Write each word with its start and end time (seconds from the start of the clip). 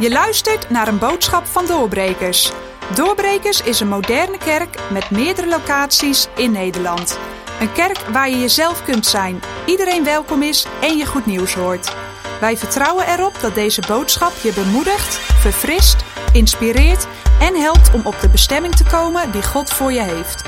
Je 0.00 0.10
luistert 0.10 0.70
naar 0.70 0.88
een 0.88 0.98
boodschap 0.98 1.46
van 1.46 1.66
Doorbrekers. 1.66 2.52
Doorbrekers 2.94 3.62
is 3.62 3.80
een 3.80 3.88
moderne 3.88 4.38
kerk 4.38 4.76
met 4.90 5.10
meerdere 5.10 5.48
locaties 5.48 6.28
in 6.36 6.50
Nederland. 6.50 7.18
Een 7.60 7.72
kerk 7.72 7.98
waar 7.98 8.30
je 8.30 8.38
jezelf 8.38 8.84
kunt 8.84 9.06
zijn, 9.06 9.40
iedereen 9.66 10.04
welkom 10.04 10.42
is 10.42 10.66
en 10.80 10.96
je 10.96 11.06
goed 11.06 11.26
nieuws 11.26 11.54
hoort. 11.54 11.94
Wij 12.40 12.56
vertrouwen 12.56 13.06
erop 13.06 13.40
dat 13.40 13.54
deze 13.54 13.82
boodschap 13.86 14.32
je 14.42 14.52
bemoedigt, 14.52 15.14
verfrist, 15.14 15.96
inspireert 16.32 17.06
en 17.40 17.54
helpt 17.54 17.94
om 17.94 18.06
op 18.06 18.20
de 18.20 18.28
bestemming 18.28 18.74
te 18.74 18.84
komen 18.84 19.32
die 19.32 19.42
God 19.42 19.70
voor 19.70 19.92
je 19.92 20.02
heeft. 20.02 20.42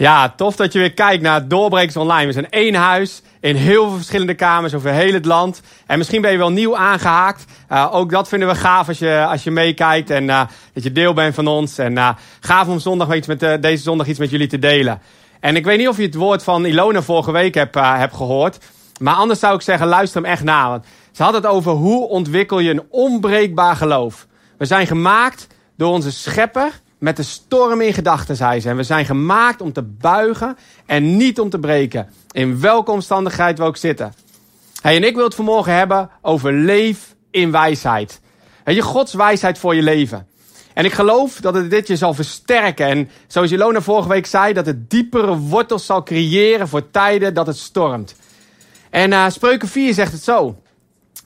Ja, 0.00 0.28
tof 0.36 0.56
dat 0.56 0.72
je 0.72 0.78
weer 0.78 0.92
kijkt 0.92 1.22
naar 1.22 1.48
Doorbrekers 1.48 1.96
Online. 1.96 2.26
We 2.26 2.32
zijn 2.32 2.50
één 2.50 2.74
huis 2.74 3.22
in 3.40 3.56
heel 3.56 3.88
veel 3.88 3.96
verschillende 3.96 4.34
kamers 4.34 4.74
over 4.74 4.90
heel 4.90 5.12
het 5.12 5.24
land. 5.24 5.62
En 5.86 5.98
misschien 5.98 6.20
ben 6.20 6.30
je 6.30 6.38
wel 6.38 6.50
nieuw 6.50 6.76
aangehaakt. 6.76 7.44
Uh, 7.72 7.88
ook 7.94 8.10
dat 8.10 8.28
vinden 8.28 8.48
we 8.48 8.54
gaaf 8.54 8.88
als 8.88 8.98
je, 8.98 9.26
als 9.28 9.44
je 9.44 9.50
meekijkt 9.50 10.10
en 10.10 10.24
uh, 10.24 10.42
dat 10.74 10.82
je 10.82 10.92
deel 10.92 11.12
bent 11.12 11.34
van 11.34 11.46
ons. 11.46 11.78
En 11.78 11.92
uh, 11.92 12.10
gaaf 12.40 12.68
om 12.68 12.78
zondag 12.78 13.14
iets 13.14 13.26
met, 13.26 13.40
deze 13.62 13.82
zondag 13.82 14.06
iets 14.06 14.18
met 14.18 14.30
jullie 14.30 14.46
te 14.46 14.58
delen. 14.58 15.00
En 15.40 15.56
ik 15.56 15.64
weet 15.64 15.78
niet 15.78 15.88
of 15.88 15.96
je 15.96 16.02
het 16.02 16.14
woord 16.14 16.42
van 16.42 16.64
Ilona 16.64 17.02
vorige 17.02 17.32
week 17.32 17.54
hebt, 17.54 17.74
hebt 17.74 18.14
gehoord. 18.14 18.58
Maar 18.98 19.14
anders 19.14 19.40
zou 19.40 19.54
ik 19.54 19.62
zeggen, 19.62 19.86
luister 19.86 20.22
hem 20.22 20.30
echt 20.30 20.44
na. 20.44 20.68
Want 20.68 20.84
ze 21.12 21.22
had 21.22 21.34
het 21.34 21.46
over 21.46 21.72
hoe 21.72 22.08
ontwikkel 22.08 22.58
je 22.58 22.70
een 22.70 22.86
onbreekbaar 22.90 23.76
geloof. 23.76 24.26
We 24.58 24.64
zijn 24.64 24.86
gemaakt 24.86 25.46
door 25.76 25.92
onze 25.92 26.12
schepper 26.12 26.80
met 27.00 27.16
de 27.16 27.22
storm 27.22 27.80
in 27.80 27.94
gedachten, 27.94 28.36
zei 28.36 28.60
ze. 28.60 28.68
En 28.68 28.76
we 28.76 28.82
zijn 28.82 29.04
gemaakt 29.04 29.60
om 29.60 29.72
te 29.72 29.82
buigen 29.82 30.56
en 30.86 31.16
niet 31.16 31.40
om 31.40 31.50
te 31.50 31.58
breken. 31.58 32.08
In 32.30 32.60
welke 32.60 32.90
omstandigheid 32.90 33.58
we 33.58 33.64
ook 33.64 33.76
zitten. 33.76 34.14
Hey, 34.80 34.96
en 34.96 35.04
ik 35.04 35.14
wil 35.14 35.24
het 35.24 35.34
vanmorgen 35.34 35.74
hebben 35.74 36.10
over 36.22 36.52
leef 36.52 37.14
in 37.30 37.50
wijsheid. 37.50 38.20
Weet 38.64 38.76
je, 38.76 38.82
Gods 38.82 39.14
wijsheid 39.14 39.58
voor 39.58 39.74
je 39.74 39.82
leven. 39.82 40.26
En 40.74 40.84
ik 40.84 40.92
geloof 40.92 41.40
dat 41.40 41.54
het 41.54 41.70
dit 41.70 41.86
je 41.86 41.96
zal 41.96 42.14
versterken. 42.14 42.86
En 42.86 43.10
zoals 43.26 43.50
Jelona 43.50 43.80
vorige 43.80 44.08
week 44.08 44.26
zei, 44.26 44.52
dat 44.52 44.66
het 44.66 44.90
diepere 44.90 45.36
wortels 45.36 45.86
zal 45.86 46.02
creëren 46.02 46.68
voor 46.68 46.90
tijden 46.90 47.34
dat 47.34 47.46
het 47.46 47.56
stormt. 47.56 48.14
En 48.90 49.10
uh, 49.10 49.28
Spreuken 49.28 49.68
4 49.68 49.94
zegt 49.94 50.12
het 50.12 50.22
zo. 50.22 50.58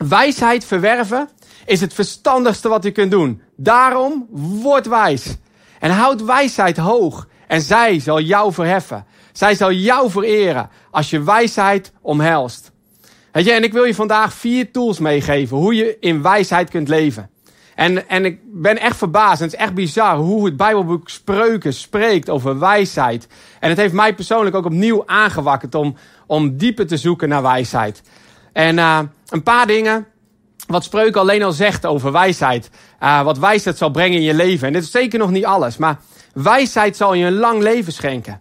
Wijsheid 0.08 0.64
verwerven 0.64 1.28
is 1.66 1.80
het 1.80 1.94
verstandigste 1.94 2.68
wat 2.68 2.84
je 2.84 2.90
kunt 2.90 3.10
doen. 3.10 3.42
Daarom 3.56 4.26
word 4.62 4.86
wijs. 4.86 5.36
En 5.84 5.90
houd 5.90 6.24
wijsheid 6.24 6.76
hoog. 6.76 7.28
En 7.46 7.60
zij 7.60 8.00
zal 8.00 8.20
jou 8.20 8.52
verheffen. 8.52 9.06
Zij 9.32 9.54
zal 9.54 9.72
jou 9.72 10.10
vereren 10.10 10.70
als 10.90 11.10
je 11.10 11.22
wijsheid 11.22 11.92
omhelst. 12.00 12.72
Weet 13.32 13.44
je, 13.44 13.52
en 13.52 13.62
ik 13.62 13.72
wil 13.72 13.84
je 13.84 13.94
vandaag 13.94 14.34
vier 14.34 14.72
tools 14.72 14.98
meegeven 14.98 15.56
hoe 15.56 15.74
je 15.74 15.96
in 16.00 16.22
wijsheid 16.22 16.70
kunt 16.70 16.88
leven. 16.88 17.30
En, 17.74 18.08
en 18.08 18.24
ik 18.24 18.38
ben 18.44 18.78
echt 18.78 18.96
verbaasd. 18.96 19.40
En 19.40 19.44
het 19.46 19.54
is 19.54 19.60
echt 19.60 19.74
bizar 19.74 20.16
hoe 20.16 20.44
het 20.44 20.56
Bijbelboek 20.56 21.08
Spreuken 21.08 21.74
spreekt 21.74 22.30
over 22.30 22.58
wijsheid. 22.58 23.28
En 23.60 23.68
het 23.68 23.78
heeft 23.78 23.94
mij 23.94 24.14
persoonlijk 24.14 24.56
ook 24.56 24.64
opnieuw 24.64 25.02
aangewakkerd 25.06 25.74
om, 25.74 25.96
om 26.26 26.56
dieper 26.56 26.86
te 26.86 26.96
zoeken 26.96 27.28
naar 27.28 27.42
wijsheid. 27.42 28.02
En 28.52 28.76
uh, 28.76 29.00
een 29.28 29.42
paar 29.42 29.66
dingen 29.66 30.06
wat 30.66 30.84
Spreuken 30.84 31.20
alleen 31.20 31.42
al 31.42 31.52
zegt 31.52 31.86
over 31.86 32.12
wijsheid. 32.12 32.70
Uh, 33.02 33.22
wat 33.22 33.38
wijsheid 33.38 33.78
zal 33.78 33.90
brengen 33.90 34.18
in 34.18 34.24
je 34.24 34.34
leven. 34.34 34.66
En 34.66 34.72
dit 34.72 34.82
is 34.82 34.90
zeker 34.90 35.18
nog 35.18 35.30
niet 35.30 35.44
alles. 35.44 35.76
Maar 35.76 35.98
wijsheid 36.32 36.96
zal 36.96 37.14
je 37.14 37.26
een 37.26 37.36
lang 37.36 37.62
leven 37.62 37.92
schenken. 37.92 38.40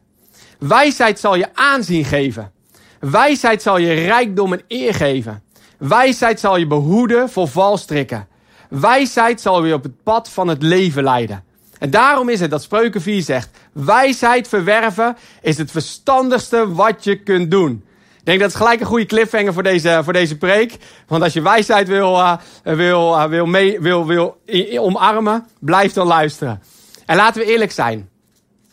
Wijsheid 0.60 1.20
zal 1.20 1.36
je 1.36 1.48
aanzien 1.54 2.06
geven. 2.06 2.52
Wijsheid 3.00 3.62
zal 3.62 3.78
je 3.78 3.94
rijkdom 3.94 4.54
en 4.54 4.62
eer 4.68 4.94
geven. 4.94 5.44
Wijsheid 5.78 6.40
zal 6.40 6.58
je 6.58 6.68
behoeden 6.68 7.30
voor 7.30 7.48
valstrikken. 7.48 8.28
Wijsheid 8.70 9.42
zal 9.42 9.66
je 9.66 9.74
op 9.74 9.84
het 9.84 10.04
pad 10.04 10.30
van 10.30 10.48
het 10.48 10.62
leven 10.62 11.04
leiden. 11.04 11.44
En 11.80 11.90
daarom 11.90 12.30
is 12.30 12.40
het 12.40 12.52
dat 12.52 12.64
Spreuken 12.64 13.02
4 13.02 13.22
zegt: 13.22 13.50
wijsheid 13.74 14.48
verwerven 14.48 15.18
is 15.42 15.58
het 15.58 15.72
verstandigste 15.72 16.74
wat 16.74 17.04
je 17.04 17.24
kunt 17.24 17.52
doen. 17.52 17.84
Ik 18.24 18.30
denk 18.30 18.42
dat 18.42 18.52
het 18.52 18.62
gelijk 18.62 18.80
een 18.80 18.86
goede 18.86 19.06
cliffhanger 19.06 19.54
voor 19.54 19.64
deze, 19.64 20.02
voor 20.04 20.14
deze 20.14 20.38
preek. 20.38 20.78
Want 21.08 21.24
als 21.24 21.34
je 21.34 21.42
wijsheid 21.42 21.88
wil, 21.88 22.16
uh, 22.16 22.38
wil, 22.64 23.14
uh, 23.14 23.26
wil, 23.26 23.46
mee, 23.46 23.80
wil, 23.80 24.06
wil 24.06 24.42
omarmen, 24.78 25.46
blijf 25.60 25.94
dan 25.94 26.08
luisteren. 26.08 26.62
En 27.06 27.16
laten 27.16 27.42
we 27.42 27.52
eerlijk 27.52 27.72
zijn. 27.72 28.10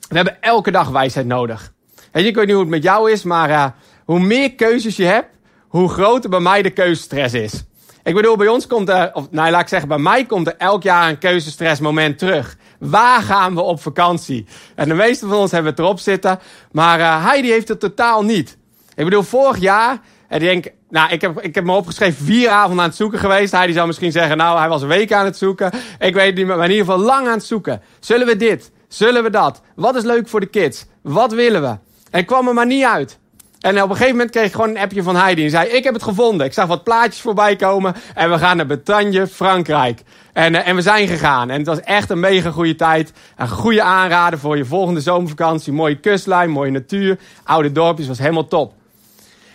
We 0.09 0.17
hebben 0.17 0.43
elke 0.43 0.71
dag 0.71 0.89
wijsheid 0.89 1.27
nodig. 1.27 1.73
Je, 2.13 2.27
ik 2.27 2.35
weet 2.35 2.45
niet 2.45 2.55
hoe 2.55 2.63
het 2.63 2.71
met 2.71 2.83
jou 2.83 3.11
is, 3.11 3.23
maar 3.23 3.51
uh, 3.51 3.67
hoe 4.05 4.21
meer 4.21 4.55
keuzes 4.55 4.97
je 4.97 5.05
hebt, 5.05 5.29
hoe 5.69 5.89
groter 5.89 6.31
bij 6.31 6.41
mij 6.41 6.63
de 6.63 6.71
keuzestress 6.71 7.35
is. 7.35 7.65
Ik 8.03 8.15
bedoel, 8.15 8.37
bij 8.37 8.49
ons 8.49 8.67
komt 8.67 8.89
er, 8.89 9.11
of 9.15 9.31
nou 9.31 9.51
laat 9.51 9.61
ik 9.61 9.69
zeggen, 9.69 9.89
bij 9.89 9.99
mij 9.99 10.25
komt 10.25 10.47
er 10.47 10.57
elk 10.57 10.83
jaar 10.83 11.09
een 11.09 11.19
keuzestressmoment 11.19 12.19
terug. 12.19 12.57
Waar 12.79 13.23
gaan 13.23 13.55
we 13.55 13.61
op 13.61 13.81
vakantie? 13.81 14.47
En 14.75 14.89
de 14.89 14.95
meeste 14.95 15.27
van 15.27 15.37
ons 15.37 15.51
hebben 15.51 15.71
het 15.71 15.81
erop 15.81 15.99
zitten, 15.99 16.39
maar 16.73 17.23
Heidi 17.23 17.51
heeft 17.51 17.69
het 17.69 17.81
totaal 17.81 18.25
niet. 18.25 18.59
Ik 19.01 19.07
bedoel, 19.07 19.23
vorig 19.23 19.59
jaar, 19.59 20.01
en 20.29 20.41
ik 20.41 20.47
denk, 20.47 20.67
nou, 20.91 21.13
ik 21.13 21.21
heb, 21.21 21.41
ik 21.41 21.55
heb 21.55 21.65
me 21.65 21.73
opgeschreven 21.73 22.25
vier 22.25 22.49
avonden 22.49 22.81
aan 22.81 22.89
het 22.89 22.99
zoeken 22.99 23.19
geweest. 23.19 23.53
Hij 23.53 23.67
die 23.67 23.75
zou 23.75 23.87
misschien 23.87 24.13
zeggen, 24.13 24.37
nou, 24.37 24.59
hij 24.59 24.69
was 24.69 24.83
een 24.83 24.89
week 24.89 25.13
aan 25.13 25.25
het 25.25 25.37
zoeken. 25.37 25.71
Ik 25.99 26.15
weet 26.15 26.35
niet, 26.35 26.47
maar 26.47 26.65
in 26.65 26.71
ieder 26.71 26.85
geval 26.85 26.99
lang 26.99 27.27
aan 27.27 27.33
het 27.33 27.45
zoeken. 27.45 27.83
Zullen 28.01 28.27
we 28.27 28.37
dit? 28.37 28.71
Zullen 28.89 29.23
we 29.23 29.31
dat? 29.31 29.63
Wat 29.75 29.97
is 29.97 30.03
leuk 30.03 30.29
voor 30.29 30.41
de 30.41 30.47
kids? 30.47 30.87
Wat 31.03 31.33
willen 31.33 31.63
we? 31.63 31.77
En 32.11 32.25
kwam 32.25 32.49
er 32.49 32.55
maar 32.55 32.67
niet 32.67 32.85
uit. 32.85 33.19
En 33.61 33.83
op 33.83 33.91
een 33.91 33.97
gegeven 33.97 34.17
moment 34.17 34.31
kreeg 34.31 34.47
ik 34.47 34.53
gewoon 34.53 34.69
een 34.69 34.79
appje 34.79 35.03
van 35.03 35.17
Heidi. 35.17 35.45
En 35.45 35.51
zei, 35.51 35.69
ik 35.69 35.85
heb 35.85 35.95
het 35.95 36.03
gevonden. 36.03 36.47
Ik 36.47 36.53
zag 36.53 36.67
wat 36.67 36.85
plaatjes 36.85 37.21
voorbij 37.21 37.57
komen. 37.57 37.95
En 38.15 38.31
we 38.31 38.39
gaan 38.39 38.57
naar 38.57 38.67
Bretagne, 38.67 39.27
Frankrijk. 39.27 40.03
En, 40.33 40.55
uh, 40.55 40.69
en 40.69 40.75
we 40.75 40.83
zijn 40.83 41.09
gegaan. 41.09 41.51
En 41.51 41.59
het 41.59 41.67
was 41.67 41.81
echt 41.81 42.11
een 42.11 42.21
mega 42.21 42.51
goede 42.51 42.75
tijd. 42.75 43.13
Een 43.37 43.49
goede 43.49 43.83
aanrader 43.83 44.39
voor 44.39 44.57
je 44.57 44.65
volgende 44.65 45.01
zomervakantie. 45.01 45.73
Mooie 45.73 46.01
kustlijn, 46.01 46.51
mooie 46.51 46.71
natuur. 46.71 47.19
Oude 47.45 47.73
dorpjes, 47.73 48.07
was 48.07 48.19
helemaal 48.19 48.49
top. 48.49 48.79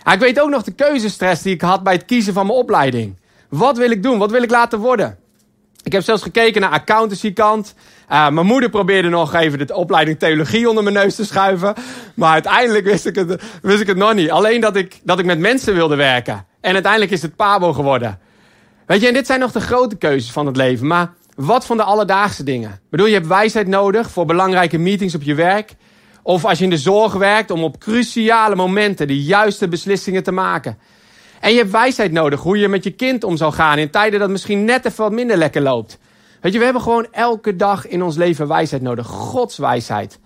Ah, 0.06 0.14
ik 0.14 0.20
weet 0.20 0.40
ook 0.40 0.50
nog 0.50 0.62
de 0.62 0.72
keuzestress 0.72 1.42
die 1.42 1.54
ik 1.54 1.60
had 1.60 1.82
bij 1.82 1.92
het 1.92 2.04
kiezen 2.04 2.32
van 2.32 2.46
mijn 2.46 2.58
opleiding. 2.58 3.16
Wat 3.48 3.76
wil 3.76 3.90
ik 3.90 4.02
doen? 4.02 4.18
Wat 4.18 4.30
wil 4.30 4.42
ik 4.42 4.50
laten 4.50 4.78
worden? 4.78 5.18
Ik 5.82 5.92
heb 5.92 6.02
zelfs 6.02 6.22
gekeken 6.22 6.60
naar 6.60 6.70
accountancykant. 6.70 7.74
Uh, 8.10 8.28
mijn 8.28 8.46
moeder 8.46 8.70
probeerde 8.70 9.08
nog 9.08 9.34
even 9.34 9.66
de 9.66 9.74
opleiding 9.74 10.18
theologie 10.18 10.68
onder 10.68 10.82
mijn 10.82 10.94
neus 10.94 11.14
te 11.14 11.24
schuiven. 11.24 11.74
Maar 12.14 12.32
uiteindelijk 12.32 12.84
wist 12.84 13.06
ik 13.06 13.14
het, 13.14 13.42
wist 13.62 13.80
ik 13.80 13.96
nog 13.96 14.14
niet. 14.14 14.30
Alleen 14.30 14.60
dat 14.60 14.76
ik, 14.76 15.00
dat 15.02 15.18
ik 15.18 15.24
met 15.24 15.38
mensen 15.38 15.74
wilde 15.74 15.96
werken. 15.96 16.46
En 16.60 16.72
uiteindelijk 16.72 17.12
is 17.12 17.22
het 17.22 17.36
Pabo 17.36 17.72
geworden. 17.72 18.18
Weet 18.86 19.00
je, 19.00 19.06
en 19.06 19.14
dit 19.14 19.26
zijn 19.26 19.40
nog 19.40 19.52
de 19.52 19.60
grote 19.60 19.96
keuzes 19.96 20.32
van 20.32 20.46
het 20.46 20.56
leven. 20.56 20.86
Maar 20.86 21.12
wat 21.34 21.66
van 21.66 21.76
de 21.76 21.82
alledaagse 21.82 22.42
dingen? 22.42 22.70
Ik 22.70 22.90
bedoel, 22.90 23.06
je 23.06 23.14
hebt 23.14 23.26
wijsheid 23.26 23.66
nodig 23.66 24.10
voor 24.10 24.24
belangrijke 24.24 24.78
meetings 24.78 25.14
op 25.14 25.22
je 25.22 25.34
werk. 25.34 25.74
Of 26.26 26.44
als 26.44 26.58
je 26.58 26.64
in 26.64 26.70
de 26.70 26.78
zorg 26.78 27.12
werkt 27.12 27.50
om 27.50 27.64
op 27.64 27.78
cruciale 27.78 28.54
momenten 28.54 29.06
de 29.06 29.22
juiste 29.22 29.68
beslissingen 29.68 30.22
te 30.22 30.32
maken. 30.32 30.78
En 31.40 31.50
je 31.50 31.58
hebt 31.58 31.70
wijsheid 31.70 32.12
nodig 32.12 32.40
hoe 32.40 32.58
je 32.58 32.68
met 32.68 32.84
je 32.84 32.90
kind 32.90 33.24
om 33.24 33.36
zal 33.36 33.52
gaan 33.52 33.78
in 33.78 33.90
tijden 33.90 34.20
dat 34.20 34.30
misschien 34.30 34.64
net 34.64 34.84
even 34.84 35.02
wat 35.02 35.12
minder 35.12 35.36
lekker 35.36 35.62
loopt. 35.62 35.98
Weet 36.40 36.52
je, 36.52 36.58
we 36.58 36.64
hebben 36.64 36.82
gewoon 36.82 37.06
elke 37.10 37.56
dag 37.56 37.86
in 37.86 38.02
ons 38.02 38.16
leven 38.16 38.48
wijsheid 38.48 38.82
nodig. 38.82 39.06
Gods 39.06 39.58
wijsheid. 39.58 40.18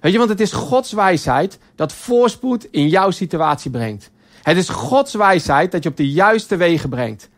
Weet 0.00 0.12
je, 0.12 0.18
want 0.18 0.30
het 0.30 0.40
is 0.40 0.52
Gods 0.52 0.92
wijsheid 0.92 1.58
dat 1.74 1.92
voorspoed 1.92 2.68
in 2.70 2.88
jouw 2.88 3.10
situatie 3.10 3.70
brengt. 3.70 4.10
Het 4.42 4.56
is 4.56 4.68
Gods 4.68 5.14
wijsheid 5.14 5.72
dat 5.72 5.82
je 5.82 5.88
op 5.88 5.96
de 5.96 6.10
juiste 6.10 6.56
wegen 6.56 6.88
brengt. 6.88 7.28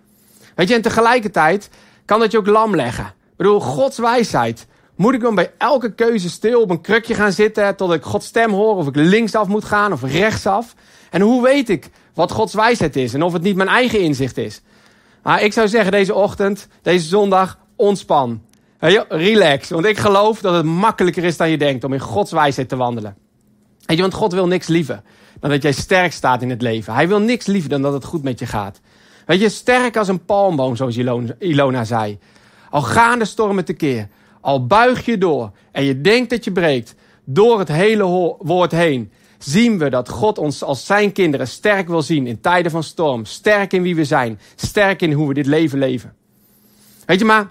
Weet 0.54 0.68
je, 0.68 0.74
en 0.74 0.82
tegelijkertijd 0.82 1.70
kan 2.04 2.20
dat 2.20 2.30
je 2.30 2.38
ook 2.38 2.46
lam 2.46 2.76
leggen. 2.76 3.04
Ik 3.06 3.36
bedoel, 3.36 3.60
Gods 3.60 3.98
wijsheid 3.98 4.66
moet 4.98 5.14
ik 5.14 5.20
dan 5.20 5.34
bij 5.34 5.52
elke 5.58 5.94
keuze 5.94 6.30
stil 6.30 6.60
op 6.60 6.70
een 6.70 6.80
krukje 6.80 7.14
gaan 7.14 7.32
zitten 7.32 7.76
tot 7.76 7.92
ik 7.92 8.02
Gods 8.02 8.26
stem 8.26 8.52
hoor? 8.52 8.76
Of 8.76 8.86
ik 8.86 8.96
linksaf 8.96 9.48
moet 9.48 9.64
gaan 9.64 9.92
of 9.92 10.02
rechtsaf? 10.02 10.74
En 11.10 11.20
hoe 11.20 11.42
weet 11.42 11.68
ik 11.68 11.90
wat 12.14 12.32
Gods 12.32 12.54
wijsheid 12.54 12.96
is 12.96 13.14
en 13.14 13.22
of 13.22 13.32
het 13.32 13.42
niet 13.42 13.56
mijn 13.56 13.68
eigen 13.68 14.00
inzicht 14.00 14.36
is? 14.36 14.62
Maar 15.22 15.42
ik 15.42 15.52
zou 15.52 15.68
zeggen 15.68 15.92
deze 15.92 16.14
ochtend, 16.14 16.68
deze 16.82 17.06
zondag, 17.06 17.58
ontspan. 17.76 18.42
Relax, 19.08 19.68
want 19.68 19.84
ik 19.84 19.98
geloof 19.98 20.40
dat 20.40 20.54
het 20.54 20.64
makkelijker 20.64 21.24
is 21.24 21.36
dan 21.36 21.50
je 21.50 21.58
denkt 21.58 21.84
om 21.84 21.92
in 21.92 22.00
Gods 22.00 22.32
wijsheid 22.32 22.68
te 22.68 22.76
wandelen. 22.76 23.16
Weet 23.84 23.96
je, 23.96 24.02
want 24.02 24.14
God 24.14 24.32
wil 24.32 24.46
niks 24.46 24.66
liever 24.66 25.02
dan 25.40 25.50
dat 25.50 25.62
jij 25.62 25.72
sterk 25.72 26.12
staat 26.12 26.42
in 26.42 26.50
het 26.50 26.62
leven. 26.62 26.94
Hij 26.94 27.08
wil 27.08 27.20
niks 27.20 27.46
liever 27.46 27.70
dan 27.70 27.82
dat 27.82 27.92
het 27.92 28.04
goed 28.04 28.22
met 28.22 28.38
je 28.38 28.46
gaat. 28.46 28.80
Weet 29.26 29.40
je, 29.40 29.48
sterk 29.48 29.96
als 29.96 30.08
een 30.08 30.24
palmboom, 30.24 30.76
zoals 30.76 30.96
Ilona 31.38 31.84
zei. 31.84 32.18
Al 32.70 32.82
gaan 32.82 33.18
de 33.18 33.24
stormen 33.24 33.64
tekeer, 33.64 34.08
al 34.48 34.66
buig 34.66 35.04
je 35.04 35.18
door 35.18 35.50
en 35.72 35.84
je 35.84 36.00
denkt 36.00 36.30
dat 36.30 36.44
je 36.44 36.52
breekt 36.52 36.94
door 37.24 37.58
het 37.58 37.68
hele 37.68 38.04
woord 38.38 38.70
heen, 38.70 39.12
zien 39.38 39.78
we 39.78 39.90
dat 39.90 40.08
God 40.08 40.38
ons 40.38 40.62
als 40.62 40.86
zijn 40.86 41.12
kinderen 41.12 41.48
sterk 41.48 41.88
wil 41.88 42.02
zien 42.02 42.26
in 42.26 42.40
tijden 42.40 42.70
van 42.70 42.82
storm. 42.82 43.24
Sterk 43.24 43.72
in 43.72 43.82
wie 43.82 43.96
we 43.96 44.04
zijn. 44.04 44.40
Sterk 44.54 45.02
in 45.02 45.12
hoe 45.12 45.28
we 45.28 45.34
dit 45.34 45.46
leven 45.46 45.78
leven. 45.78 46.14
Weet 47.06 47.18
je 47.18 47.24
maar, 47.24 47.46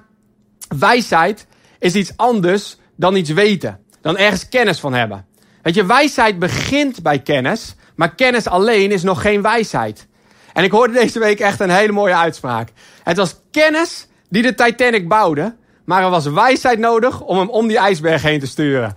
wijsheid 0.79 1.47
is 1.79 1.95
iets 1.95 2.13
anders 2.15 2.77
dan 2.95 3.15
iets 3.15 3.29
weten. 3.29 3.79
Dan 4.01 4.17
ergens 4.17 4.49
kennis 4.49 4.79
van 4.79 4.93
hebben. 4.93 5.25
Weet 5.61 5.75
je, 5.75 5.85
wijsheid 5.85 6.39
begint 6.39 7.01
bij 7.03 7.19
kennis, 7.19 7.75
maar 7.95 8.15
kennis 8.15 8.47
alleen 8.47 8.91
is 8.91 9.03
nog 9.03 9.21
geen 9.21 9.41
wijsheid. 9.41 10.07
En 10.53 10.63
ik 10.63 10.71
hoorde 10.71 10.93
deze 10.93 11.19
week 11.19 11.39
echt 11.39 11.59
een 11.59 11.69
hele 11.69 11.91
mooie 11.91 12.15
uitspraak. 12.15 12.69
Het 13.03 13.17
was 13.17 13.35
kennis 13.51 14.07
die 14.29 14.41
de 14.41 14.55
Titanic 14.55 15.07
bouwde, 15.07 15.55
maar 15.87 16.03
er 16.03 16.09
was 16.09 16.25
wijsheid 16.25 16.79
nodig 16.79 17.21
om 17.21 17.37
hem 17.37 17.49
om 17.49 17.67
die 17.67 17.77
ijsberg 17.77 18.21
heen 18.21 18.39
te 18.39 18.47
sturen. 18.47 18.95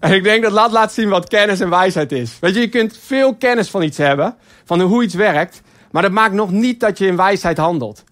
En 0.00 0.12
ik 0.12 0.22
denk 0.22 0.42
dat 0.42 0.52
laat 0.52 0.72
laat 0.72 0.92
zien 0.92 1.08
wat 1.08 1.28
kennis 1.28 1.60
en 1.60 1.70
wijsheid 1.70 2.12
is. 2.12 2.36
Weet 2.40 2.54
je, 2.54 2.60
je 2.60 2.68
kunt 2.68 2.98
veel 3.02 3.34
kennis 3.34 3.70
van 3.70 3.82
iets 3.82 3.98
hebben, 3.98 4.36
van 4.64 4.80
hoe 4.80 5.02
iets 5.02 5.14
werkt, 5.14 5.62
maar 5.90 6.02
dat 6.02 6.12
maakt 6.12 6.34
nog 6.34 6.50
niet 6.50 6.80
dat 6.80 6.98
je 6.98 7.06
in 7.06 7.16
wijsheid 7.16 7.58
handelt. 7.58 8.04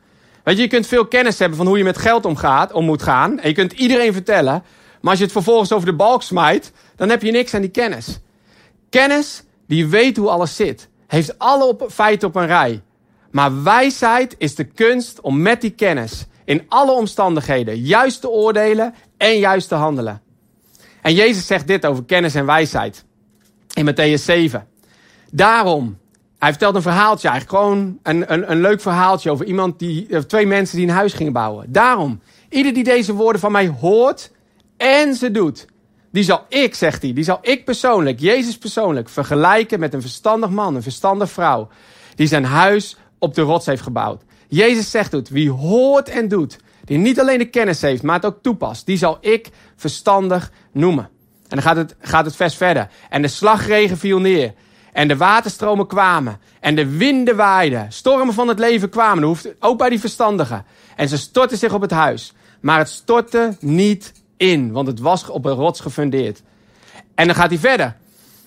Weet 0.44 0.56
je, 0.56 0.62
je 0.62 0.68
kunt 0.68 0.86
veel 0.86 1.06
kennis 1.06 1.38
hebben 1.38 1.56
van 1.56 1.66
hoe 1.66 1.78
je 1.78 1.84
met 1.84 1.98
geld 1.98 2.24
omgaat, 2.24 2.72
om 2.72 2.84
moet 2.84 3.02
gaan. 3.02 3.38
En 3.38 3.48
je 3.48 3.54
kunt 3.54 3.72
iedereen 3.72 4.12
vertellen. 4.12 4.62
Maar 5.00 5.10
als 5.10 5.18
je 5.18 5.24
het 5.24 5.32
vervolgens 5.32 5.72
over 5.72 5.86
de 5.86 5.94
balk 5.94 6.22
smijt, 6.22 6.72
dan 6.96 7.08
heb 7.08 7.22
je 7.22 7.30
niks 7.30 7.54
aan 7.54 7.60
die 7.60 7.70
kennis. 7.70 8.18
Kennis 8.90 9.42
die 9.66 9.86
weet 9.86 10.16
hoe 10.16 10.28
alles 10.28 10.56
zit. 10.56 10.88
Heeft 11.06 11.38
alle 11.38 11.64
op, 11.64 11.86
feiten 11.90 12.28
op 12.28 12.36
een 12.36 12.46
rij. 12.46 12.82
Maar 13.30 13.62
wijsheid 13.62 14.34
is 14.38 14.54
de 14.54 14.64
kunst 14.64 15.20
om 15.20 15.42
met 15.42 15.60
die 15.60 15.70
kennis 15.70 16.26
in 16.46 16.62
alle 16.68 16.92
omstandigheden 16.92 17.78
juist 17.78 18.20
te 18.20 18.28
oordelen 18.28 18.94
en 19.16 19.38
juist 19.38 19.68
te 19.68 19.74
handelen. 19.74 20.22
En 21.02 21.14
Jezus 21.14 21.46
zegt 21.46 21.66
dit 21.66 21.86
over 21.86 22.04
kennis 22.04 22.34
en 22.34 22.46
wijsheid. 22.46 23.04
In 23.74 23.90
Matthäus 23.90 24.22
7. 24.24 24.66
Daarom, 25.30 25.98
hij 26.38 26.50
vertelt 26.50 26.74
een 26.74 26.82
verhaaltje 26.82 27.28
eigenlijk. 27.28 27.62
Gewoon 27.62 27.98
een, 28.02 28.32
een, 28.32 28.50
een 28.50 28.60
leuk 28.60 28.80
verhaaltje 28.80 29.30
over 29.30 29.46
iemand 29.46 29.78
die, 29.78 30.26
twee 30.26 30.46
mensen 30.46 30.76
die 30.76 30.86
een 30.86 30.94
huis 30.94 31.12
gingen 31.12 31.32
bouwen. 31.32 31.72
Daarom, 31.72 32.20
ieder 32.48 32.74
die 32.74 32.84
deze 32.84 33.12
woorden 33.12 33.40
van 33.40 33.52
mij 33.52 33.68
hoort 33.68 34.30
en 34.76 35.14
ze 35.14 35.30
doet. 35.30 35.66
Die 36.10 36.24
zal 36.24 36.44
ik, 36.48 36.74
zegt 36.74 37.02
hij, 37.02 37.12
die 37.12 37.24
zal 37.24 37.38
ik 37.42 37.64
persoonlijk, 37.64 38.20
Jezus 38.20 38.58
persoonlijk, 38.58 39.08
vergelijken 39.08 39.80
met 39.80 39.94
een 39.94 40.00
verstandig 40.00 40.50
man, 40.50 40.74
een 40.74 40.82
verstandige 40.82 41.32
vrouw. 41.32 41.68
Die 42.14 42.26
zijn 42.26 42.44
huis 42.44 42.96
op 43.18 43.34
de 43.34 43.42
rots 43.42 43.66
heeft 43.66 43.82
gebouwd. 43.82 44.22
Jezus 44.48 44.90
zegt 44.90 45.12
het, 45.12 45.28
wie 45.28 45.50
hoort 45.50 46.08
en 46.08 46.28
doet, 46.28 46.58
die 46.84 46.98
niet 46.98 47.20
alleen 47.20 47.38
de 47.38 47.50
kennis 47.50 47.80
heeft, 47.80 48.02
maar 48.02 48.14
het 48.14 48.24
ook 48.24 48.42
toepast, 48.42 48.86
die 48.86 48.96
zal 48.96 49.18
ik 49.20 49.48
verstandig 49.76 50.50
noemen. 50.72 51.08
En 51.48 51.56
dan 51.56 51.62
gaat 51.62 51.76
het, 51.76 51.96
gaat 52.00 52.24
het 52.24 52.36
vers 52.36 52.54
verder. 52.54 52.88
En 53.10 53.22
de 53.22 53.28
slagregen 53.28 53.98
viel 53.98 54.18
neer. 54.18 54.54
En 54.92 55.08
de 55.08 55.16
waterstromen 55.16 55.86
kwamen. 55.86 56.40
En 56.60 56.74
de 56.74 56.96
winden 56.96 57.36
waaiden. 57.36 57.86
Stormen 57.92 58.34
van 58.34 58.48
het 58.48 58.58
leven 58.58 58.88
kwamen. 58.88 59.20
Dat 59.20 59.28
hoeft 59.28 59.54
ook 59.60 59.78
bij 59.78 59.88
die 59.88 60.00
verstandigen. 60.00 60.64
En 60.96 61.08
ze 61.08 61.18
stortten 61.18 61.58
zich 61.58 61.72
op 61.72 61.80
het 61.80 61.90
huis. 61.90 62.32
Maar 62.60 62.78
het 62.78 62.88
stortte 62.88 63.56
niet 63.60 64.12
in, 64.36 64.72
want 64.72 64.86
het 64.86 65.00
was 65.00 65.28
op 65.28 65.44
een 65.44 65.52
rots 65.52 65.80
gefundeerd. 65.80 66.42
En 67.14 67.26
dan 67.26 67.36
gaat 67.36 67.50
hij 67.50 67.58
verder. 67.58 67.96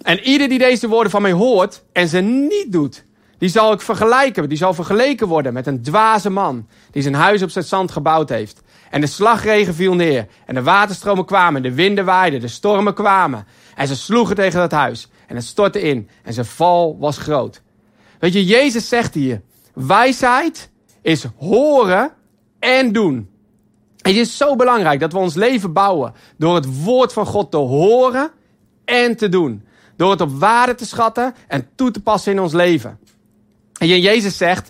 En 0.02 0.20
ieder 0.20 0.50
die 0.50 0.60
deze 0.60 0.88
woorden 0.88 1.12
van 1.12 1.22
mij 1.22 1.32
hoort 1.32 1.84
en 1.92 2.08
ze 2.08 2.20
niet 2.20 2.72
doet, 2.72 3.04
die 3.40 3.50
zal 3.50 3.74
ik 3.74 3.82
vergelijken. 3.82 4.50
Die 4.50 4.58
zal 4.58 4.74
vergeleken 4.74 5.28
worden 5.28 5.54
met 5.54 5.68
een 5.68 5.82
dwaze 5.82 6.30
man 6.30 6.68
die 6.92 7.02
zijn 7.02 7.14
huis 7.14 7.42
op 7.42 7.50
zijn 7.50 7.66
zand 7.66 7.92
gebouwd 7.92 8.30
heeft. 8.30 8.62
En 8.90 9.02
de 9.02 9.08
slagregen 9.08 9.74
viel 9.74 9.94
neer. 9.94 10.28
En 10.46 10.56
de 10.56 10.64
waterstromen 10.64 11.26
kwamen. 11.26 11.62
De 11.62 11.74
winden 11.74 12.06
waaiden. 12.06 12.40
De 12.40 12.48
stormen 12.48 12.94
kwamen. 12.94 13.46
En 13.76 13.88
ze 13.88 13.96
sloegen 13.96 14.36
tegen 14.36 14.60
dat 14.60 14.72
huis. 14.72 15.10
En 15.28 15.36
het 15.36 15.46
stortte 15.46 15.82
in. 15.82 16.10
En 16.24 16.34
zijn 16.34 16.46
val 16.46 16.98
was 17.00 17.18
groot. 17.18 17.62
Weet 18.20 18.34
je, 18.34 18.46
Jezus 18.46 18.90
zegt 18.90 19.14
hier. 19.14 19.42
Wijsheid 19.74 20.70
is 21.02 21.26
horen 21.38 22.12
en 22.60 22.92
doen. 22.92 23.30
Het 23.98 24.16
is 24.16 24.38
zo 24.38 24.56
belangrijk 24.56 25.00
dat 25.00 25.12
we 25.12 25.18
ons 25.18 25.36
leven 25.36 25.74
bouwen 25.74 26.14
door 26.38 26.56
het 26.56 26.84
woord 26.84 27.14
van 27.14 27.26
God 27.26 27.52
te 27.52 27.58
horen 27.58 28.32
en 28.86 29.16
te 29.16 29.30
doen. 29.30 29.64
Door 29.96 30.12
het 30.12 30.22
op 30.22 30.40
waarde 30.40 30.76
te 30.76 30.86
schatten 30.86 31.36
en 31.48 31.68
toe 31.76 31.92
te 31.92 32.02
passen 32.02 32.32
in 32.32 32.40
ons 32.40 32.54
leven. 32.54 33.00
En 33.80 33.88
Jezus 33.88 34.38
zegt, 34.38 34.70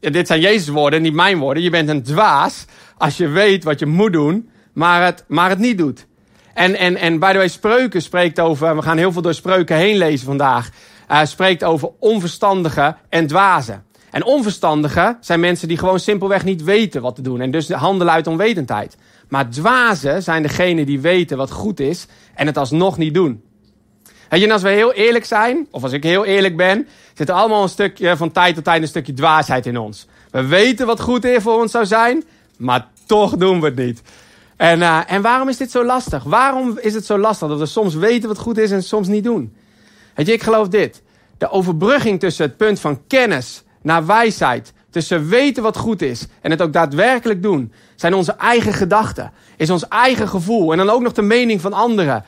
dit 0.00 0.26
zijn 0.26 0.40
Jezus 0.40 0.68
woorden, 0.68 1.02
niet 1.02 1.12
mijn 1.12 1.38
woorden. 1.38 1.62
Je 1.62 1.70
bent 1.70 1.88
een 1.88 2.02
dwaas 2.02 2.64
als 2.96 3.16
je 3.16 3.28
weet 3.28 3.64
wat 3.64 3.78
je 3.78 3.86
moet 3.86 4.12
doen, 4.12 4.50
maar 4.72 5.04
het, 5.04 5.24
maar 5.28 5.48
het 5.48 5.58
niet 5.58 5.78
doet. 5.78 6.06
En, 6.54 6.74
en, 6.74 6.96
en 6.96 7.18
by 7.18 7.32
the 7.32 7.36
way, 7.36 7.48
spreuken 7.48 8.02
spreekt 8.02 8.40
over, 8.40 8.76
we 8.76 8.82
gaan 8.82 8.98
heel 8.98 9.12
veel 9.12 9.22
door 9.22 9.34
spreuken 9.34 9.76
heen 9.76 9.96
lezen 9.96 10.26
vandaag. 10.26 10.70
Uh, 11.10 11.24
spreekt 11.24 11.64
over 11.64 11.90
onverstandige 11.98 12.96
en 13.08 13.26
dwazen. 13.26 13.84
En 14.10 14.24
onverstandigen 14.24 15.16
zijn 15.20 15.40
mensen 15.40 15.68
die 15.68 15.78
gewoon 15.78 16.00
simpelweg 16.00 16.44
niet 16.44 16.62
weten 16.62 17.02
wat 17.02 17.14
te 17.14 17.22
doen. 17.22 17.40
En 17.40 17.50
dus 17.50 17.70
handelen 17.70 18.12
uit 18.12 18.26
onwetendheid. 18.26 18.96
Maar 19.28 19.48
dwazen 19.48 20.22
zijn 20.22 20.42
degenen 20.42 20.86
die 20.86 21.00
weten 21.00 21.36
wat 21.36 21.50
goed 21.50 21.80
is 21.80 22.06
en 22.34 22.46
het 22.46 22.56
alsnog 22.56 22.98
niet 22.98 23.14
doen. 23.14 23.42
En 24.28 24.50
als 24.50 24.62
we 24.62 24.68
heel 24.68 24.92
eerlijk 24.92 25.24
zijn, 25.24 25.66
of 25.70 25.82
als 25.82 25.92
ik 25.92 26.02
heel 26.02 26.24
eerlijk 26.24 26.56
ben, 26.56 26.88
zit 27.14 27.28
er 27.28 27.34
allemaal 27.34 27.62
een 27.62 27.68
stukje 27.68 28.16
van 28.16 28.32
tijd 28.32 28.54
tot 28.54 28.64
tijd 28.64 28.82
een 28.82 28.88
stukje 28.88 29.14
dwaasheid 29.14 29.66
in 29.66 29.78
ons. 29.78 30.06
We 30.30 30.46
weten 30.46 30.86
wat 30.86 31.00
goed 31.00 31.26
voor 31.36 31.60
ons 31.60 31.70
zou 31.70 31.86
zijn, 31.86 32.24
maar 32.56 32.86
toch 33.06 33.36
doen 33.36 33.60
we 33.60 33.66
het 33.66 33.76
niet. 33.76 34.02
En, 34.56 34.80
uh, 34.80 35.00
en 35.06 35.22
waarom 35.22 35.48
is 35.48 35.56
dit 35.56 35.70
zo 35.70 35.84
lastig? 35.84 36.22
Waarom 36.22 36.78
is 36.80 36.94
het 36.94 37.06
zo 37.06 37.18
lastig 37.18 37.48
dat 37.48 37.58
we 37.58 37.66
soms 37.66 37.94
weten 37.94 38.28
wat 38.28 38.38
goed 38.38 38.58
is 38.58 38.70
en 38.70 38.82
soms 38.82 39.08
niet 39.08 39.24
doen? 39.24 39.54
Weet 40.14 40.26
je, 40.26 40.32
ik 40.32 40.42
geloof 40.42 40.68
dit. 40.68 41.02
De 41.38 41.50
overbrugging 41.50 42.20
tussen 42.20 42.46
het 42.46 42.56
punt 42.56 42.80
van 42.80 43.00
kennis 43.06 43.62
naar 43.82 44.06
wijsheid, 44.06 44.72
tussen 44.90 45.28
weten 45.28 45.62
wat 45.62 45.76
goed 45.76 46.02
is 46.02 46.26
en 46.40 46.50
het 46.50 46.62
ook 46.62 46.72
daadwerkelijk 46.72 47.42
doen, 47.42 47.72
zijn 47.96 48.14
onze 48.14 48.32
eigen 48.32 48.72
gedachten, 48.72 49.32
is 49.56 49.70
ons 49.70 49.88
eigen 49.88 50.28
gevoel 50.28 50.72
en 50.72 50.78
dan 50.78 50.90
ook 50.90 51.02
nog 51.02 51.12
de 51.12 51.22
mening 51.22 51.60
van 51.60 51.72
anderen. 51.72 52.24